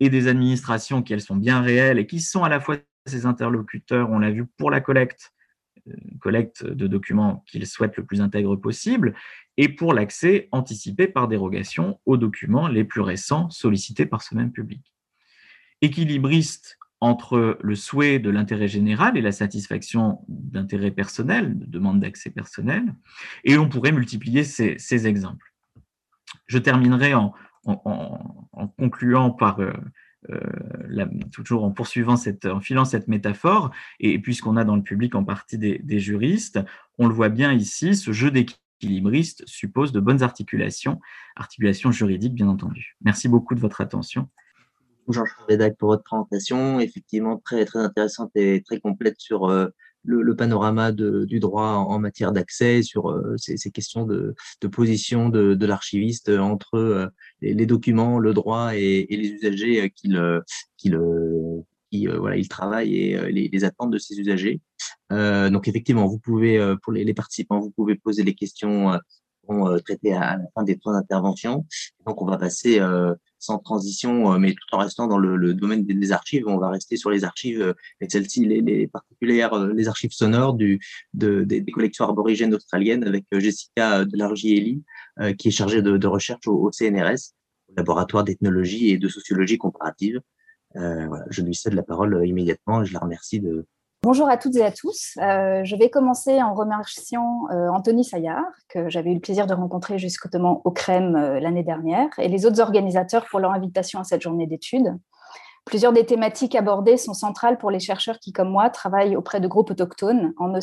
[0.00, 3.26] et des administrations qui elles sont bien réelles et qui sont à la fois ses
[3.26, 5.32] interlocuteurs, on l'a vu pour la collecte,
[5.88, 9.14] euh, collecte de documents qu'ils souhaitent le plus intègre possible,
[9.58, 14.52] et pour l'accès anticipé par dérogation aux documents les plus récents sollicités par ce même
[14.52, 14.94] public.
[15.82, 22.30] Équilibriste entre le souhait de l'intérêt général et la satisfaction d'intérêts personnels, de demandes d'accès
[22.30, 22.94] personnel,
[23.44, 25.52] et on pourrait multiplier ces, exemples.
[26.46, 27.34] Je terminerai en,
[28.78, 29.72] concluant par, euh,
[30.30, 35.14] euh, toujours en poursuivant cette, en filant cette métaphore, et puisqu'on a dans le public
[35.14, 36.60] en partie des, des juristes,
[36.96, 41.00] on le voit bien ici, ce jeu d'équilibre équilibriste suppose de bonnes articulations,
[41.36, 42.96] articulations juridiques bien entendu.
[43.02, 44.28] Merci beaucoup de votre attention.
[45.08, 49.68] Jean-Charles Védac pour votre présentation, effectivement très, très intéressante et très complète sur euh,
[50.04, 54.34] le, panorama du droit en, matière d'accès, sur euh, ces, questions de,
[54.70, 57.06] position de, l'archiviste entre euh,
[57.40, 60.42] les, documents, le droit et, les usagers qui le,
[60.76, 64.60] qui le, qui voilà, ils travaillent et les, attentes de ces usagers.
[65.10, 68.98] Donc effectivement, vous pouvez pour les, participants, vous pouvez poser les questions
[69.50, 71.64] euh, traiter à, la fin des trois interventions.
[72.06, 75.86] Donc, on va passer euh, sans transition, euh, mais tout en restant dans le, domaine
[75.86, 76.44] des, archives.
[76.46, 80.80] On va rester sur les archives, et celles-ci, les, particulières, les archives sonores du,
[81.14, 84.82] des, collections aborigènes australiennes avec Jessica Delargielli,
[85.38, 87.32] qui est chargée de, recherche au, CNRS,
[87.68, 90.20] au laboratoire d'ethnologie et de sociologie comparative.
[90.74, 93.66] voilà, je lui cède la parole immédiatement et je la remercie de,
[94.04, 95.14] Bonjour à toutes et à tous.
[95.20, 99.54] Euh, je vais commencer en remerciant euh, Anthony Saillard, que j'avais eu le plaisir de
[99.54, 104.04] rencontrer justement au CREM euh, l'année dernière, et les autres organisateurs pour leur invitation à
[104.04, 104.96] cette journée d'études.
[105.64, 109.48] Plusieurs des thématiques abordées sont centrales pour les chercheurs qui, comme moi, travaillent auprès de
[109.48, 110.54] groupes autochtones en,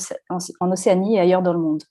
[0.71, 1.83] Océanie et ailleurs dans le monde.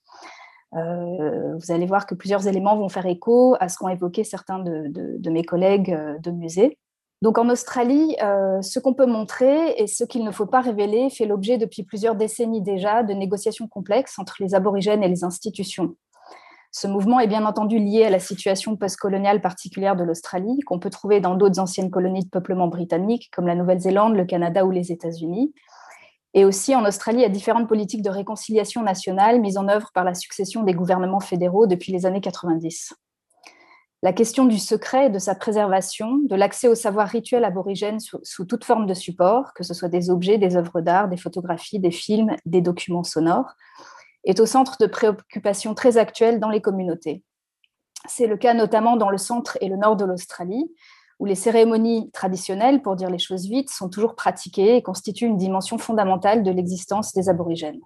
[0.72, 5.30] vous allez voir que plusieurs éléments vont faire écho à ce qu'ont évoqué certains de
[5.30, 6.78] mes collègues de musée.
[7.24, 11.08] Donc en Australie, euh, ce qu'on peut montrer et ce qu'il ne faut pas révéler
[11.08, 15.96] fait l'objet depuis plusieurs décennies déjà de négociations complexes entre les aborigènes et les institutions.
[16.70, 20.90] Ce mouvement est bien entendu lié à la situation postcoloniale particulière de l'Australie, qu'on peut
[20.90, 24.92] trouver dans d'autres anciennes colonies de peuplement britannique, comme la Nouvelle-Zélande, le Canada ou les
[24.92, 25.54] États-Unis,
[26.34, 30.12] et aussi en Australie à différentes politiques de réconciliation nationale mises en œuvre par la
[30.12, 32.92] succession des gouvernements fédéraux depuis les années 90.
[34.04, 38.44] La question du secret et de sa préservation, de l'accès au savoir rituel aborigène sous,
[38.44, 41.90] toute forme de support, que ce soit des objets, des œuvres d'art, des photographies, des
[41.90, 43.54] films, des documents sonores,
[44.24, 47.22] est au centre de préoccupations très actuelles dans les communautés.
[48.06, 50.70] C'est le cas notamment dans le centre et le nord de l'Australie,
[51.18, 55.38] où les cérémonies traditionnelles, pour dire les choses vite, sont toujours pratiquées et constituent une
[55.38, 57.80] dimension fondamentale de l'existence des aborigènes.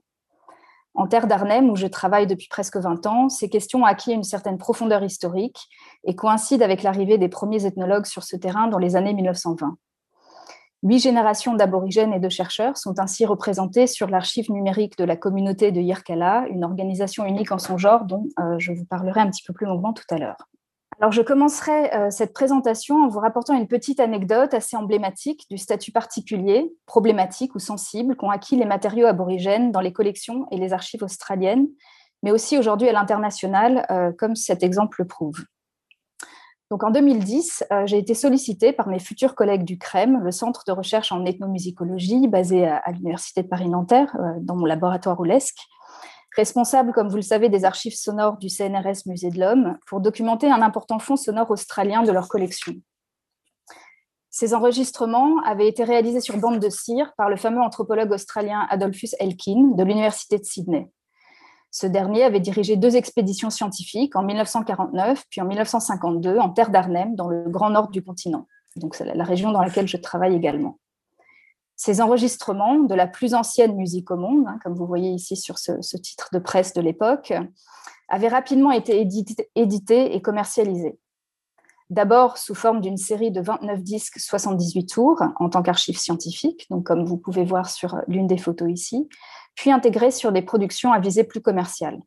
[0.95, 4.25] En terre d'Arnhem, où je travaille depuis presque 20 ans, ces questions ont acquis une
[4.25, 5.69] certaine profondeur historique
[6.05, 9.77] et coïncident avec l'arrivée des premiers ethnologues sur ce terrain dans les années 1920.
[10.85, 15.73] Huit générations d'aborigènes et de chercheurs sont ainsi représentées sur l'archive numérique de la communauté
[15.73, 19.43] de Yirkala, une organisation unique en son genre dont euh, je vous parlerai un petit
[19.43, 20.49] peu plus longuement tout à l'heure.
[21.01, 25.57] Alors, je commencerai euh, cette présentation en vous rapportant une petite anecdote assez emblématique du
[25.57, 30.73] statut particulier, problématique ou sensible qu'ont acquis les matériaux aborigènes dans les collections et les
[30.73, 31.69] archives australiennes,
[32.25, 35.45] mais aussi aujourd'hui à l'international, euh, comme cet exemple le prouve.
[36.69, 40.65] Donc, en 2010, euh, j'ai été sollicitée par mes futurs collègues du CREM, le Centre
[40.67, 45.61] de recherche en ethnomusicologie basé à, à l'Université de Paris-Nanterre, dans mon laboratoire Oulesque,
[46.37, 50.51] responsable, comme vous le savez, des archives sonores du CNRS Musée de l'Homme, pour documenter
[50.51, 52.75] un important fonds sonore australien de leur collection.
[54.31, 59.11] Ces enregistrements avaient été réalisés sur bande de cire par le fameux anthropologue australien Adolphus
[59.19, 60.91] Elkin de l'Université de Sydney.
[61.71, 67.15] Ce dernier avait dirigé deux expéditions scientifiques en 1949 puis en 1952 en terre d'Arnhem,
[67.15, 68.47] dans le grand nord du continent.
[68.77, 70.79] Donc la région dans laquelle je travaille également.
[71.79, 75.59] Ces enregistrements de la plus ancienne musique au monde, hein, comme vous voyez ici sur
[75.59, 77.33] ce, titre de presse de l'époque,
[78.09, 79.01] avaient rapidement été
[79.55, 80.99] édités et commercialisés.
[81.89, 86.85] D'abord sous forme d'une série de 29 disques 78 tours en tant qu'archive scientifique, donc
[86.85, 89.09] comme vous pouvez voir sur l'une des photos ici,
[89.55, 92.01] puis intégrés sur des productions à visée plus commerciale.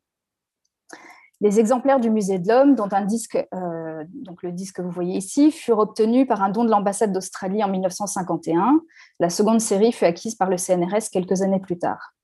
[1.42, 4.04] Les exemplaires du Musée de l'Homme, dont euh,
[4.42, 7.68] le disque que vous voyez ici, furent obtenus par un don de l'ambassade d'Australie en
[7.68, 8.80] 1951.
[9.18, 12.14] La seconde série fut acquise par le CNRS quelques années plus tard.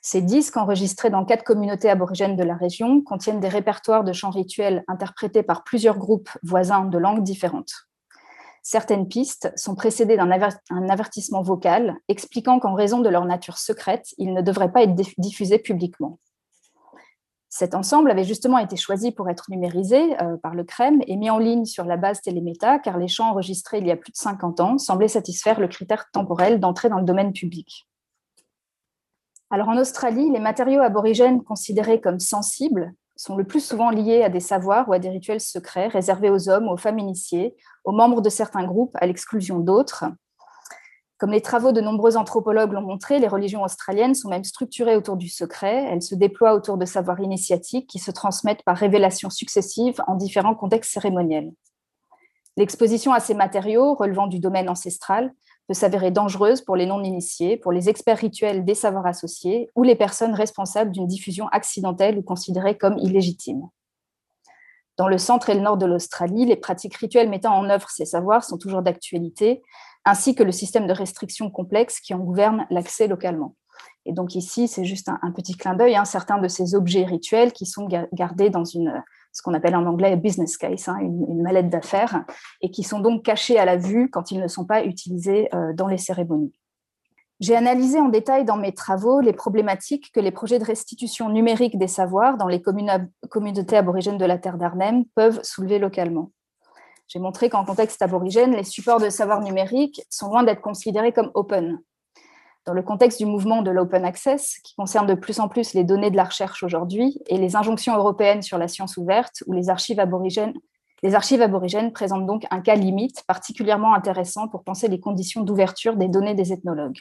[0.00, 4.30] Ces disques, enregistrés dans quatre communautés aborigènes de la région, contiennent des répertoires de chants
[4.30, 7.72] rituels interprétés par plusieurs groupes voisins de langues différentes.
[8.62, 10.30] Certaines pistes sont précédées d'un
[10.88, 15.58] avertissement vocal expliquant qu'en raison de leur nature secrète, ils ne devraient pas être diffusés
[15.58, 16.20] publiquement.
[17.48, 21.30] Cet ensemble avait justement été choisi pour être numérisé euh, par le CREM et mis
[21.30, 24.16] en ligne sur la base Téléméta, car les chants enregistrés il y a plus de
[24.16, 27.86] 50 ans semblaient satisfaire le critère temporel d'entrée dans le domaine public.
[29.50, 34.28] Alors en Australie, les matériaux aborigènes considérés comme sensibles sont le plus souvent liés à
[34.28, 38.20] des savoirs ou à des rituels secrets réservés aux hommes, aux femmes initiées, aux membres
[38.20, 40.04] de certains groupes à l'exclusion d'autres,
[41.18, 45.16] comme les travaux de nombreux anthropologues l'ont montré, les religions australiennes sont même structurées autour
[45.16, 45.88] du secret.
[45.90, 50.54] Elles se déploient autour de savoirs initiatiques qui se transmettent par révélations successives en différents
[50.54, 51.52] contextes cérémoniels.
[52.58, 55.32] L'exposition à ces matériaux relevant du domaine ancestral
[55.68, 59.96] peut s'avérer dangereuse pour les non-initiés, pour les experts rituels des savoirs associés ou les
[59.96, 63.68] personnes responsables d'une diffusion accidentelle ou considérée comme illégitime.
[64.96, 68.06] Dans le centre et le nord de l'Australie, les pratiques rituelles mettant en œuvre ces
[68.06, 69.62] savoirs sont toujours d'actualité,
[70.04, 73.54] ainsi que le système de restriction complexe qui en gouverne l'accès localement.
[74.06, 77.52] Et donc ici, c'est juste un, petit clin d'œil, hein, certains de ces objets rituels
[77.52, 82.24] qui sont gardés dans ce qu'on appelle en anglais business case, hein, une, mallette d'affaires,
[82.62, 85.88] et qui sont donc cachés à la vue quand ils ne sont pas utilisés dans
[85.88, 86.54] les cérémonies.
[87.38, 91.76] J'ai analysé en détail dans mes travaux les problématiques que les projets de restitution numérique
[91.78, 96.32] des savoirs dans les communautés aborigènes de la terre d'Arnhem peuvent soulever localement.
[97.08, 101.30] J'ai montré qu'en contexte aborigène, les supports de savoir numérique sont loin d'être considérés comme
[101.34, 101.78] open.
[102.64, 105.84] Dans le contexte du mouvement de l'open access, qui concerne de plus en plus les
[105.84, 109.68] données de la recherche aujourd'hui, et les injonctions européennes sur la science ouverte ou les
[109.68, 110.54] archives aborigènes,
[111.02, 115.96] les archives aborigènes présentent donc un cas limite particulièrement intéressant pour penser les conditions d'ouverture
[115.96, 116.98] des données des ethnologues.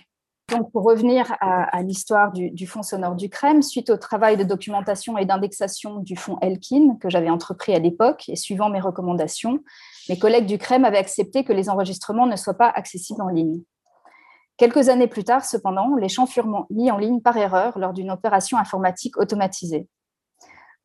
[0.48, 5.26] Pour revenir à, l'histoire du, Fonds sonore du CREM, suite au travail de documentation et
[5.26, 9.60] d'indexation du fonds Elkin que j'avais entrepris à l'époque et suivant mes recommandations,
[10.08, 13.64] mes collègues du CREM avaient accepté que les enregistrements ne soient pas accessibles en ligne.
[14.58, 18.12] Quelques années plus tard, cependant, les champs furent mis en ligne par erreur lors d'une
[18.12, 19.90] opération informatique automatisée.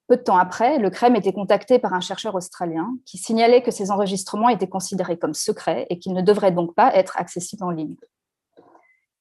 [0.08, 3.70] Peu de temps après, le CREM était contacté par un chercheur australien qui signalait que
[3.70, 7.70] ces enregistrements étaient considérés comme secrets et qu'ils ne devraient donc pas être accessibles en
[7.70, 7.96] ligne.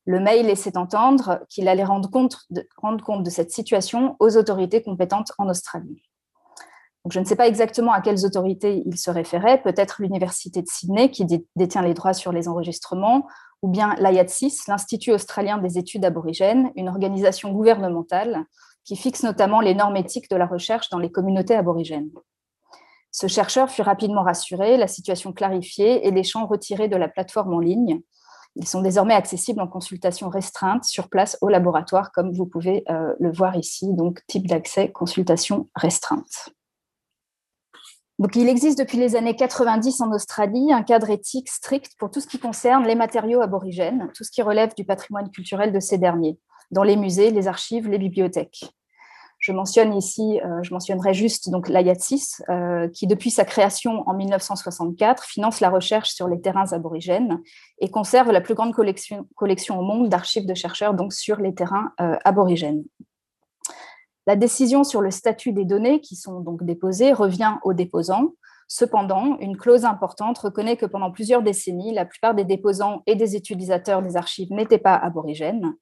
[0.10, 5.48] Le mail laissait entendre qu'il allait rendre compte, de, cette situation aux autorités compétentes en
[5.48, 6.02] Australie.
[7.12, 11.12] je ne sais pas exactement à quelles autorités il se référait, peut-être l'Université de Sydney
[11.12, 13.28] qui détient les droits sur les enregistrements,
[13.62, 18.46] ou bien l'IATSIS, l'Institut australien des études aborigènes, une organisation gouvernementale
[18.86, 22.10] qui fixe notamment les normes éthiques de la recherche dans les communautés aborigènes.
[23.12, 27.54] Ce chercheur fut rapidement rassuré, la situation clarifiée et les champs retirés de la plateforme
[27.54, 28.02] en ligne,
[28.60, 33.16] ils sont désormais accessibles en consultation restreinte sur place au laboratoire, comme vous pouvez euh,
[33.18, 36.50] le voir ici, donc type d'accès consultation restreinte.
[38.36, 42.28] Il existe depuis les années 90 en Australie un cadre éthique strict pour tout ce
[42.28, 46.38] qui concerne les matériaux aborigènes, tout ce qui relève du patrimoine culturel de ces derniers,
[46.70, 48.66] dans les musées, les archives, les bibliothèques.
[49.40, 54.14] Je mentionne ici, euh, je mentionnerai juste donc l'IATSIS, euh, qui depuis sa création en
[54.14, 57.42] 1964 finance la recherche sur les terrains aborigènes
[57.80, 61.56] et conserve la plus grande collection, collection au monde d'archives de chercheurs donc sur les
[61.56, 62.84] terrains euh, aborigènes.
[64.28, 68.34] La décision sur le statut des données qui sont donc déposées revient aux déposants.
[68.68, 73.38] Cependant, une clause importante reconnaît que pendant plusieurs décennies, la plupart des déposants et des
[73.38, 75.74] utilisateurs des archives n'étaient pas aborigènes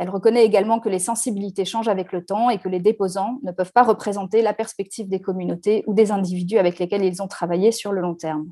[0.00, 3.52] elle reconnaît également que les sensibilités changent avec le temps et que les déposants ne
[3.52, 7.70] peuvent pas représenter la perspective des communautés ou des individus avec lesquels ils ont travaillé
[7.70, 8.50] sur le long terme.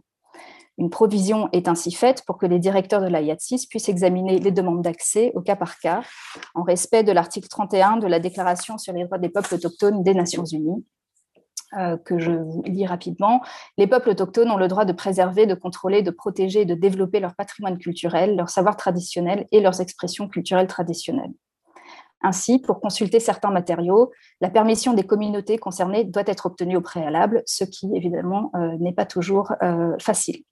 [0.76, 4.52] Une provision est ainsi faite pour que les directeurs de la IATSIS puissent examiner les
[4.52, 6.02] demandes d'accès au cas par cas,
[6.54, 10.12] en respect de l'article 31 de la Déclaration sur les droits des peuples autochtones des
[10.12, 10.84] Nations Unies,
[11.76, 13.42] euh, que je vous lis rapidement.
[13.76, 17.20] Les peuples autochtones ont le droit de préserver, de contrôler, de protéger et de développer
[17.20, 21.32] leur patrimoine culturel, leur savoir traditionnel et leurs expressions culturelles traditionnelles.
[22.22, 24.10] Ainsi, pour consulter certains matériaux,
[24.40, 28.94] la permission des communautés concernées doit être obtenue au préalable, ce qui évidemment euh, n'est
[28.94, 30.42] pas toujours euh, facile.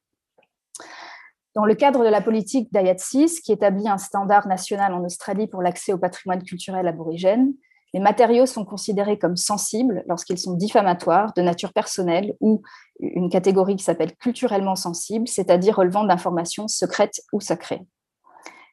[1.57, 5.63] Dans le cadre de la politique d'AYAT6, qui établit un standard national en Australie pour
[5.63, 7.55] l'accès au patrimoine culturel aborigène,
[7.95, 12.63] les matériaux sont considérés comme sensibles lorsqu'ils sont diffamatoires, de nature personnelle ou
[13.01, 17.87] une catégorie qui s'appelle culturellement sensible, c'est-à-dire relevant d'informations secrètes ou sacrées.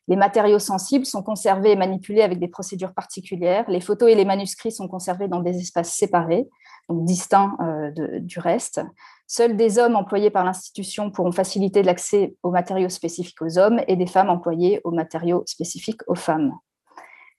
[0.10, 3.64] Les matériaux sensibles sont conservés et manipulés avec des procédures particulières.
[3.70, 6.50] Les photos et les manuscrits sont conservés dans des espaces séparés,
[6.90, 8.82] donc distincts euh, du reste.
[9.28, 13.96] Seuls des hommes employés par l'institution pourront faciliter l'accès aux matériaux spécifiques aux hommes et
[13.96, 16.54] des femmes employées aux matériaux spécifiques aux femmes.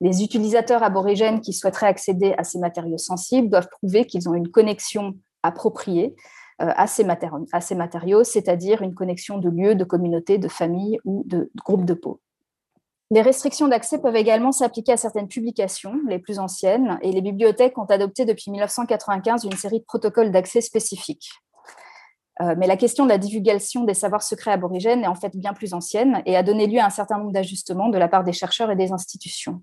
[0.04, 4.50] Les utilisateurs aborigènes qui souhaiteraient accéder à ces matériaux sensibles doivent prouver qu'ils ont une
[4.50, 6.14] connexion appropriée
[6.60, 11.50] euh, à ces, matériaux, c'est-à-dire une connexion de lieu, de communauté, de famille ou de
[11.56, 12.20] groupe de peau.
[13.12, 17.78] Les restrictions d'accès peuvent également s'appliquer à certaines publications, les plus anciennes, et les bibliothèques
[17.78, 21.30] ont adopté depuis 1995 une série de protocoles d'accès spécifiques.
[22.42, 25.54] Euh, mais la question de la divulgation des savoirs secrets aborigènes est en fait bien
[25.54, 28.32] plus ancienne et a donné lieu à un certain nombre d'ajustements de la part des
[28.34, 29.62] chercheurs et des institutions.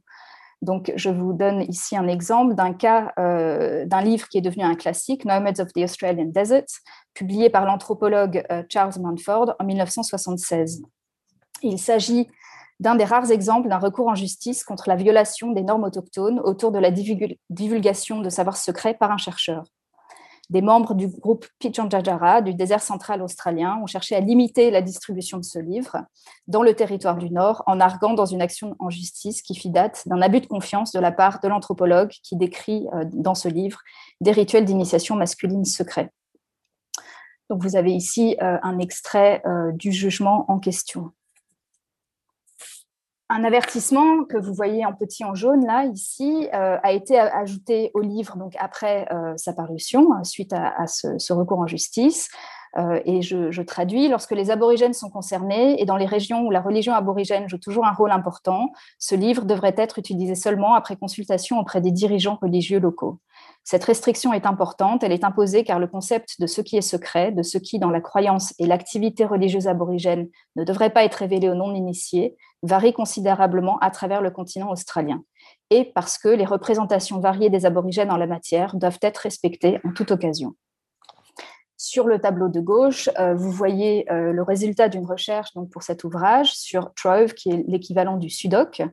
[0.62, 4.64] Donc, je vous donne ici un exemple d'un cas euh, d'un livre qui est devenu
[4.64, 6.68] un classique, Nomads of the Australian Desert,
[7.16, 10.84] publié par l'anthropologue euh, Charles Manford en 1976.
[11.64, 12.28] Il s'agit
[12.80, 16.72] d'un des rares exemples d'un recours en justice contre la violation des normes autochtones autour
[16.72, 19.64] de la divulgation de savoirs secrets par un chercheur.
[20.52, 25.38] Des membres du groupe Pichanjajara du désert central australien ont cherché à limiter la distribution
[25.38, 26.04] de ce livre
[26.46, 30.04] dans le territoire du Nord en arguant dans une action en justice qui fit date
[30.08, 33.80] d'un abus de confiance de la part de l'anthropologue qui décrit euh, dans ce livre
[34.20, 36.12] des rituels d'initiation masculine secrets.
[37.50, 41.12] Donc vous avez ici euh, un extrait euh, du jugement en question.
[43.34, 48.02] Un avertissement que vous voyez en petit en jaune là ici a été ajouté au
[48.02, 49.08] livre donc après
[49.38, 52.30] sa parution suite à, ce, recours en justice.
[52.78, 56.62] Euh, et je, traduis, lorsque les aborigènes sont concernés et dans les régions où la
[56.62, 61.60] religion aborigène joue toujours un rôle important, ce livre devrait être utilisé seulement après consultation
[61.60, 63.20] auprès des dirigeants religieux locaux.
[63.64, 67.32] Cette restriction est importante, elle est imposée car le concept de ce qui est secret,
[67.32, 71.48] de ce qui, dans la croyance et l'activité religieuse aborigène, ne devrait pas être révélé
[71.48, 75.24] aux non-initiés, varie considérablement à travers le continent australien.
[75.70, 79.94] Et parce que les représentations variées des aborigènes en la matière doivent être respectées en
[79.94, 80.56] toute occasion.
[81.78, 86.04] Sur le tableau de gauche, euh, vous voyez euh, le résultat d'une recherche pour cet
[86.04, 88.84] ouvrage sur Trove, qui est l'équivalent du Sudoc.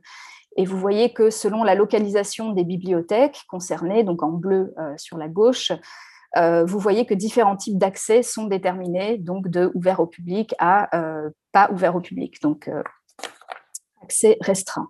[0.59, 5.17] Et vous voyez que selon la localisation des bibliothèques concernées, donc en bleu euh, sur
[5.17, 5.71] la gauche,
[6.35, 10.87] vous voyez que différents types d'accès sont déterminés, donc de ouvert au public à
[11.51, 12.69] pas ouvert au public, donc
[14.03, 14.89] accès restreint.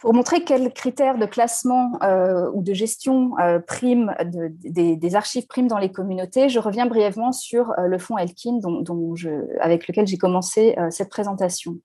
[0.00, 5.78] Pour montrer quels critères de classement euh, ou de gestion euh, des, archives priment dans
[5.78, 9.14] les communautés, je reviens brièvement sur euh, le fonds Elkin dont,
[9.60, 11.76] avec lequel j'ai commencé cette présentation.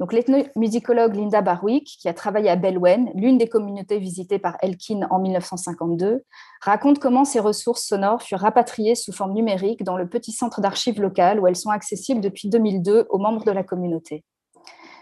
[0.00, 5.08] Donc, l'ethnomusicologue Linda Barwick, qui a travaillé à Belwen, l'une des communautés visitées par Elkin
[5.10, 6.24] en 1952,
[6.60, 11.00] raconte comment ces ressources sonores furent rapatriées sous forme numérique dans le petit centre d'archives
[11.00, 14.24] local où elles sont accessibles depuis 2002 aux membres de la communauté.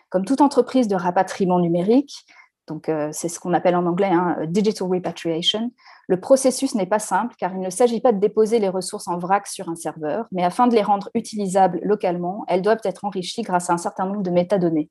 [0.08, 2.24] Comme toute entreprise de rapatriement numérique,
[2.66, 5.72] donc euh, c'est ce qu'on appelle en anglais hein, digital repatriation,
[6.08, 9.18] le processus n'est pas simple car il ne s'agit pas de déposer les ressources en
[9.18, 13.42] vrac sur un serveur, mais afin de les rendre utilisables localement, elles doivent être enrichies
[13.42, 14.90] grâce à un certain nombre de métadonnées.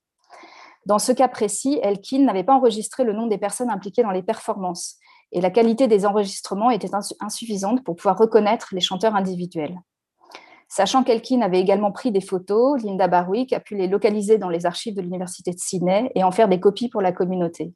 [0.85, 4.23] Dans ce cas précis, Elkin n'avait pas enregistré le nom des personnes impliquées dans les
[4.23, 4.97] performances
[5.31, 9.79] et la qualité des enregistrements était insuffisante pour pouvoir reconnaître les chanteurs individuels.
[10.67, 14.65] Sachant qu'Elkin avait également pris des photos, Linda Barwick a pu les localiser dans les
[14.65, 17.73] archives de l'Université de Sydney et en faire des copies pour la communauté.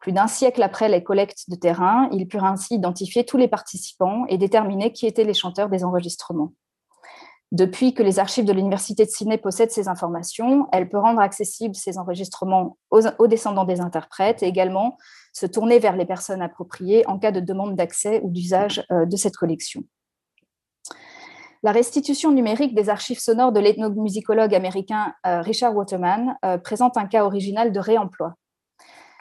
[0.00, 4.24] Plus d'un siècle après les collectes de terrain, ils purent ainsi identifier tous les participants
[4.28, 6.52] et déterminer qui étaient les chanteurs des enregistrements.
[7.52, 11.76] Depuis que les archives de l'Université de Sydney possèdent ces informations, elle peut rendre accessibles
[11.76, 14.96] ces enregistrements aux, descendants des interprètes et également
[15.32, 19.16] se tourner vers les personnes appropriées en cas de demande d'accès ou d'usage euh, de
[19.16, 19.84] cette collection.
[21.66, 27.06] La restitution numérique des archives sonores de l'ethnomusicologue américain euh, Richard Waterman euh, présente un
[27.06, 28.34] cas original de réemploi.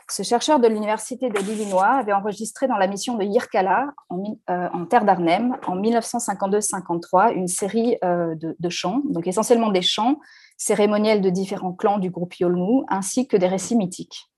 [0.07, 4.85] Ce chercheur de l'Université de l'Illinois avait enregistré dans la mission de Yirkala, en, euh,
[4.85, 10.19] terre d'Arnhem, en 1952-53, une série de, chants, donc essentiellement des chants
[10.55, 14.29] cérémoniels de différents clans du groupe Yolmu, ainsi que des récits mythiques.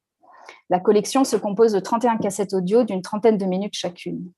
[0.69, 4.31] La collection se compose de 31 cassettes audio d'une trentaine de minutes chacune.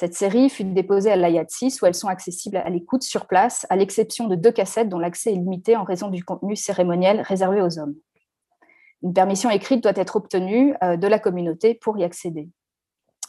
[0.00, 3.66] Cette série fut déposée à l'AYAT 6 où elles sont accessibles à l'écoute sur place,
[3.68, 7.60] à l'exception de deux cassettes dont l'accès est limité en raison du contenu cérémoniel réservé
[7.60, 7.96] aux hommes.
[9.02, 12.48] Une permission écrite doit être obtenue euh, de la communauté pour y accéder.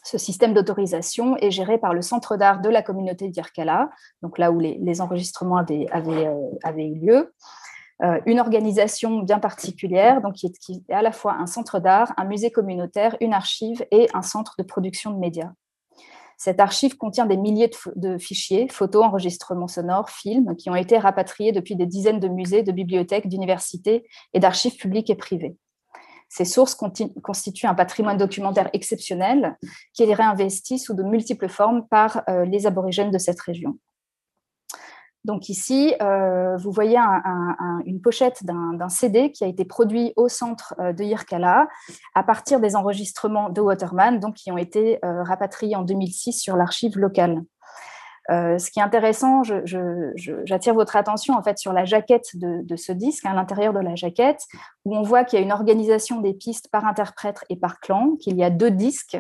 [0.04, 3.90] Ce système d'autorisation est géré par le centre d'art de la communauté d'Irkala,
[4.22, 7.34] donc là où les, enregistrements avaient, euh, eu lieu.
[8.04, 10.54] Euh, une organisation bien particulière, donc qui
[10.88, 14.54] est à la fois un centre d'art, un musée communautaire, une archive et un centre
[14.60, 15.50] de production de médias.
[16.42, 21.52] Cette archive contient des milliers de, fichiers, photos, enregistrements sonores, films, qui ont été rapatriés
[21.52, 25.58] depuis des dizaines de musées, de bibliothèques, d'universités et d'archives publiques et privées.
[26.30, 29.58] Ces sources constituent un patrimoine documentaire exceptionnel
[29.94, 33.78] qui est réinvesti sous de multiples formes par euh, les aborigènes de cette région.
[35.26, 36.98] Donc ici, euh, vous voyez
[37.86, 41.68] une pochette d'un CD qui a été produit au centre euh, de Yirkala
[42.16, 46.56] à partir des enregistrements de Waterman, donc qui ont été euh, rapatriés en 2006 sur
[46.56, 47.44] l'archive locale.
[48.30, 49.42] ce qui est intéressant,
[50.46, 53.80] j'attire votre attention en fait sur la jaquette de, de ce disque, à l'intérieur de
[53.80, 54.44] la jaquette,
[54.86, 58.16] où on voit qu'il y a une organisation des pistes par interprète et par clan,
[58.22, 59.18] qu'il y a deux disques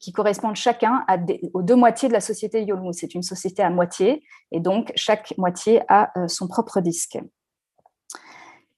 [0.00, 1.04] qui correspondent chacun
[1.52, 2.92] aux deux moitiés de la société Yolmu.
[2.92, 7.18] C'est une société à moitié, et donc chaque moitié a euh, son propre disque.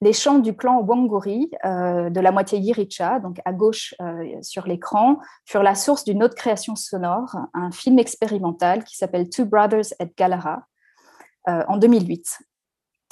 [0.01, 4.67] Les chants du clan Wanguri, euh, de la moitié Yiricha, donc à gauche euh, sur
[4.67, 9.95] l'écran, furent la source d'une autre création sonore, un film expérimental qui s'appelle Two Brothers
[10.01, 10.67] at Galara,
[11.47, 12.39] en 2008.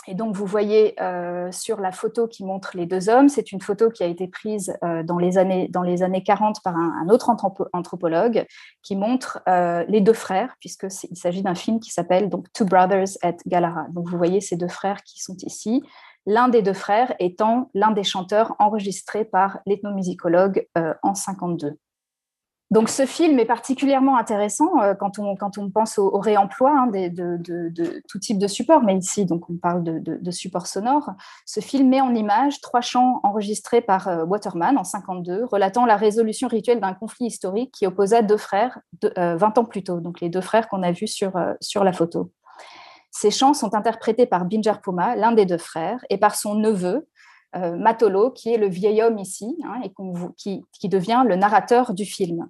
[0.06, 3.60] Et donc, vous voyez euh, sur la photo qui montre les deux hommes, c'est une
[3.60, 7.08] photo qui a été prise euh, dans, les années, dans les années 40 par un,
[7.10, 7.30] autre
[7.72, 8.46] anthropologue
[8.82, 13.36] qui montre euh, les deux frères, puisqu'il s'agit d'un film qui s'appelle Two Brothers at
[13.46, 13.86] Galara.
[13.90, 15.82] Donc, vous voyez ces deux frères qui sont ici.
[16.26, 20.66] L'un des deux frères étant l'un des chanteurs enregistrés par l'ethnomusicologue
[21.02, 21.76] en 52.
[22.70, 28.18] Donc ce film est particulièrement intéressant euh, quand, on, pense au, réemploi hein, de, tout
[28.20, 31.10] type de support, mais ici donc on parle de, support sonore.
[31.46, 35.96] Ce film met en image trois chants enregistrés par euh, Waterman en 52, relatant la
[35.96, 40.20] résolution rituelle d'un conflit historique qui opposa deux frères 20 euh, ans plus tôt, donc
[40.20, 42.30] les deux frères qu'on a vus sur, sur la photo.
[43.10, 47.08] Ces chants sont interprétés par Binger Puma, l'un des deux frères, et par son neveu,
[47.54, 49.92] Matolo, qui est le vieil homme ici, hein, et
[50.36, 52.48] qui, devient le narrateur du film.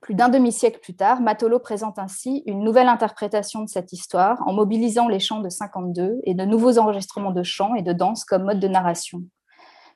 [0.00, 4.52] Plus d'un demi-siècle plus tard, Matolo présente ainsi une nouvelle interprétation de cette histoire en
[4.54, 8.44] mobilisant les chants de 52 et de nouveaux enregistrements de chants et de danse comme
[8.44, 9.22] mode de narration.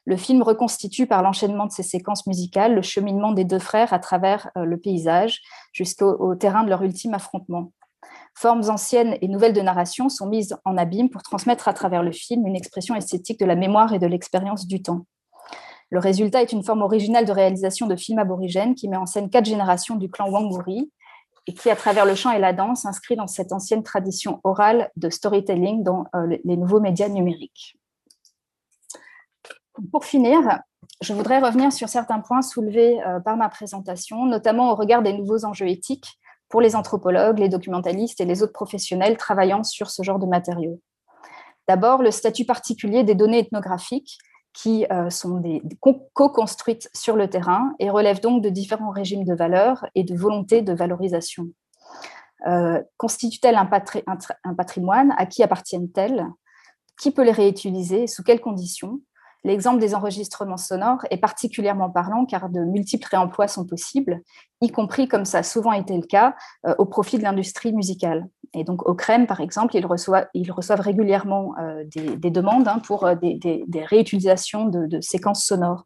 [0.06, 3.98] Le film reconstitue par l'enchaînement de ces séquences musicales le cheminement des deux frères à
[3.98, 5.40] travers euh, le paysage
[5.72, 7.72] jusqu'au terrain de leur ultime affrontement.
[8.36, 12.12] Formes anciennes et nouvelles de narration sont mises en abîme pour transmettre à travers le
[12.12, 15.06] film une expression esthétique de la mémoire et de l'expérience du temps.
[15.90, 19.30] Le résultat est une forme originale de réalisation de films aborigènes qui met en scène
[19.30, 20.90] quatre générations du clan Wanguri
[21.46, 24.90] et qui, à travers le chant et la danse, s'inscrit dans cette ancienne tradition orale
[24.96, 27.76] de storytelling dans euh, les nouveaux médias numériques.
[29.92, 30.60] Pour finir,
[31.00, 35.12] je voudrais revenir sur certains points soulevés euh, par ma présentation, notamment au regard des
[35.12, 36.18] nouveaux enjeux éthiques
[36.54, 40.80] pour les anthropologues, les documentalistes et les autres professionnels travaillant sur ce genre de matériaux.
[41.66, 44.18] D'abord, le statut particulier des données ethnographiques
[44.52, 45.42] qui euh, sont
[46.12, 50.62] co-construites sur le terrain et relèvent donc de différents régimes de valeurs et de volonté
[50.62, 51.48] de valorisation.
[52.46, 53.68] Euh, constituent-elles un,
[54.44, 56.24] un, patrimoine À qui appartiennent-elles?
[57.00, 59.00] Qui peut les réutiliser Sous quelles conditions?
[59.44, 64.22] L'exemple des enregistrements sonores est particulièrement parlant car de multiples réemplois sont possibles,
[64.62, 66.34] y compris, comme ça a souvent été le cas,
[66.66, 68.26] euh, au profit de l'industrie musicale.
[68.54, 73.14] Et donc au CREM, par exemple, ils reçoivent, régulièrement euh, des, demandes hein, pour euh,
[73.14, 75.84] des, réutilisations de séquences sonores.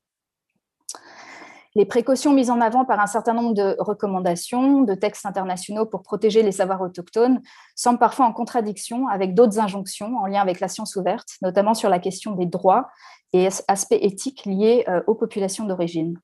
[1.79, 6.03] Les précautions mises en avant par un certain nombre de recommandations, de textes internationaux pour
[6.03, 7.41] protéger les savoirs autochtones
[7.77, 11.89] semblent parfois en contradiction avec d'autres injonctions en lien avec la science ouverte, notamment sur
[11.89, 12.89] la question des droits
[13.33, 16.19] et aspects éthiques liés euh, aux populations d'origine.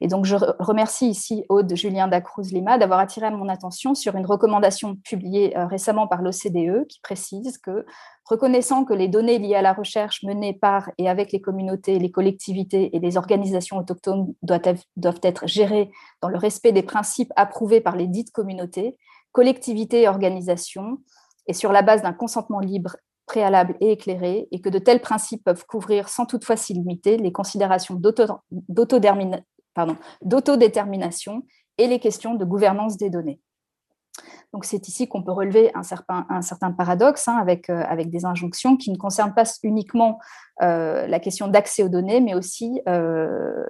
[0.00, 4.26] Et donc, je remercie ici Aude Julien Dacruz Lima d'avoir attiré mon attention sur une
[4.26, 7.84] recommandation publiée euh, récemment par l'OCDE qui précise que,
[8.24, 12.10] reconnaissant que les données liées à la recherche menées par et avec les communautés, les
[12.10, 15.90] collectivités et les organisations autochtones doivent être gérées
[16.22, 18.96] dans le respect des principes approuvés par les dites communautés,
[19.32, 20.98] collectivités et organisations,
[21.46, 22.96] et sur la base d'un consentement libre
[23.26, 27.32] préalable et éclairé, et que de tels principes peuvent couvrir sans toutefois s'y limiter les
[27.32, 29.44] considérations d'autodétermination
[31.78, 33.40] et les questions de gouvernance des données.
[34.52, 38.10] Donc c'est ici qu'on peut relever un certain, un certain paradoxe hein, avec, euh, avec
[38.10, 40.18] des injonctions qui ne concernent pas uniquement
[40.62, 43.64] euh, la question d'accès aux données, mais aussi euh,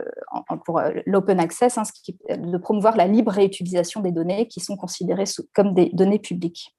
[0.64, 1.82] pour l'open access, hein,
[2.30, 6.77] de promouvoir la libre réutilisation des données qui sont considérées comme des données publiques.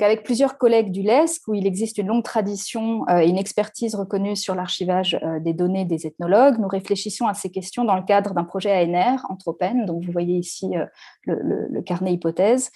[0.00, 3.94] Avec plusieurs collègues du LESC, où il existe une longue tradition euh, et une expertise
[3.94, 8.02] reconnue sur l'archivage euh, des données des ethnologues, nous réfléchissons à ces questions dans le
[8.02, 10.86] cadre d'un projet ANR, Anthropène, donc vous voyez ici euh,
[11.26, 12.70] le, carnet hypothèse,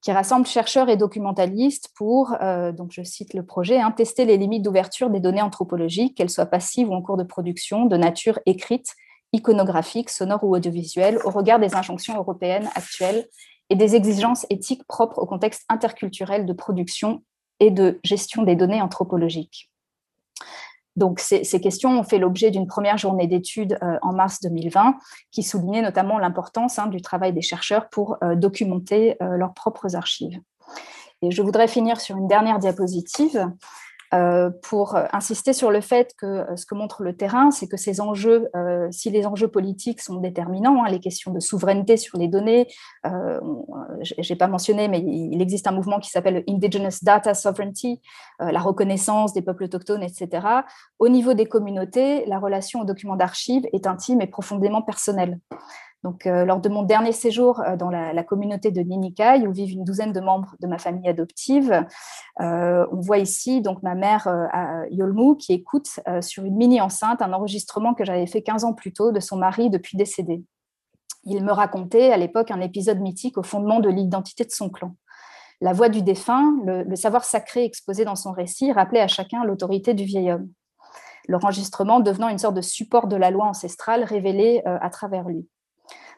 [0.00, 2.36] qui rassemble chercheurs et documentalistes pour,
[2.76, 6.46] donc je cite le projet, hein, tester les limites d'ouverture des données anthropologiques, qu'elles soient
[6.46, 8.94] passives ou en cours de production, de nature écrite,
[9.32, 13.28] iconographique, sonore ou audiovisuelle, au regard des injonctions européennes actuelles
[13.72, 17.22] et des exigences éthiques propres au contexte interculturel de production
[17.58, 19.70] et de gestion des données anthropologiques.
[20.94, 24.96] Donc, ces, questions ont fait l'objet d'une première journée d'études euh, en mars 2020
[25.30, 29.96] qui soulignait notamment l'importance hein, du travail des chercheurs pour euh, documenter euh, leurs propres
[29.96, 30.38] archives.
[31.22, 33.50] Et je voudrais finir sur une dernière diapositive
[34.62, 38.00] pour insister sur le fait que euh, ce que montre le terrain, c'est que ces
[38.00, 42.28] enjeux, euh, si les enjeux politiques sont déterminants, hein, les questions de souveraineté sur les
[42.28, 42.68] données,
[43.06, 43.40] euh,
[44.00, 48.00] j'ai pas mentionné, mais il existe un mouvement qui s'appelle Indigenous Data Sovereignty,
[48.40, 50.46] la reconnaissance des peuples autochtones, etc.
[50.98, 55.38] Au niveau des communautés, la relation aux documents d'archives est intime et profondément personnelle.
[56.04, 59.84] Euh, lors de mon dernier séjour euh, dans la, communauté de Ninikai, où vivent une
[59.84, 61.86] douzaine de membres de ma famille adoptive,
[62.40, 64.28] euh, on voit ici donc ma mère
[64.90, 68.92] Yolmu qui écoute sur une mini enceinte un enregistrement que j'avais fait 15 ans plus
[68.92, 70.42] tôt de son mari depuis décédé.
[71.24, 74.96] Il me racontait à l'époque un épisode mythique au fondement de l'identité de son clan.
[75.60, 79.94] La voix du défunt, le savoir sacré exposé dans son récit, rappelait à chacun l'autorité
[79.94, 80.48] du vieil homme
[81.28, 85.46] l'enregistrement devenant une sorte de support de la loi ancestrale révélée à travers lui.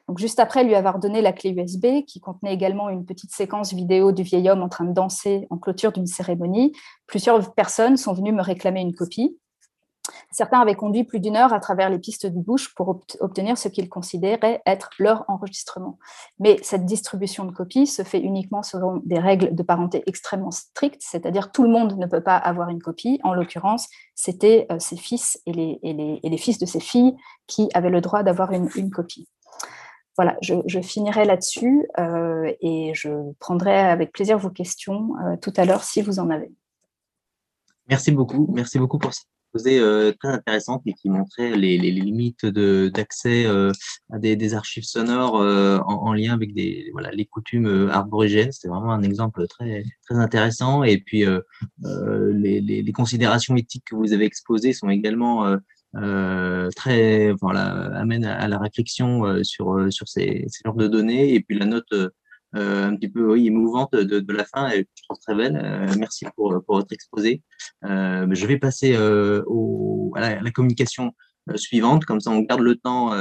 [0.08, 3.72] Donc, juste après lui avoir donné la clé USB, qui contenait également une petite séquence
[3.72, 6.72] vidéo du vieil homme en train de danser en clôture d'une cérémonie,
[7.06, 9.38] plusieurs personnes sont venues me réclamer une copie.
[10.30, 13.68] Certains avaient conduit plus d'une heure à travers les pistes du bush pour obtenir ce
[13.68, 15.98] qu'ils considéraient être leur enregistrement.
[16.38, 21.00] Mais cette distribution de copies se fait uniquement selon des règles de parenté extrêmement strictes,
[21.00, 23.20] c'est-à-dire tout le monde ne peut pas avoir une copie.
[23.22, 28.00] En l'occurrence, c'était euh, ses fils et les, fils de ses filles qui avaient le
[28.00, 29.26] droit d'avoir une, copie.
[30.16, 35.64] Voilà, je, finirai là-dessus euh, et je prendrai avec plaisir vos questions euh, tout à
[35.64, 36.52] l'heure si vous en avez.
[37.88, 39.22] Merci beaucoup, merci beaucoup pour ça.
[39.66, 46.06] Euh, très intéressante et qui montrait les, les limites d'accès à des, archives sonores en,
[46.06, 48.50] en, lien avec des, voilà, les coutumes arborigènes.
[48.50, 50.82] C'était vraiment un exemple très, très intéressant.
[50.82, 51.24] Et puis,
[51.84, 55.56] les, les, considérations éthiques que vous avez exposées sont également
[56.76, 57.62] très voilà
[57.96, 61.92] amènent à, la réflexion sur sur ces, ces genres de données et puis la note
[62.56, 65.60] euh, un petit peu émouvante de, la fin et je trouve très belle.
[65.60, 67.42] Euh, merci pour, pour, votre exposé.
[67.84, 71.12] Euh, je vais passer à, la, communication
[71.56, 73.12] suivante, comme ça on garde le temps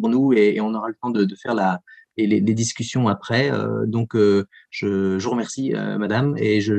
[0.00, 1.80] pour nous et, et, on aura le temps de, faire la,
[2.16, 3.50] les, les, discussions après.
[3.86, 6.78] donc je, je vous remercie, Madame, et je,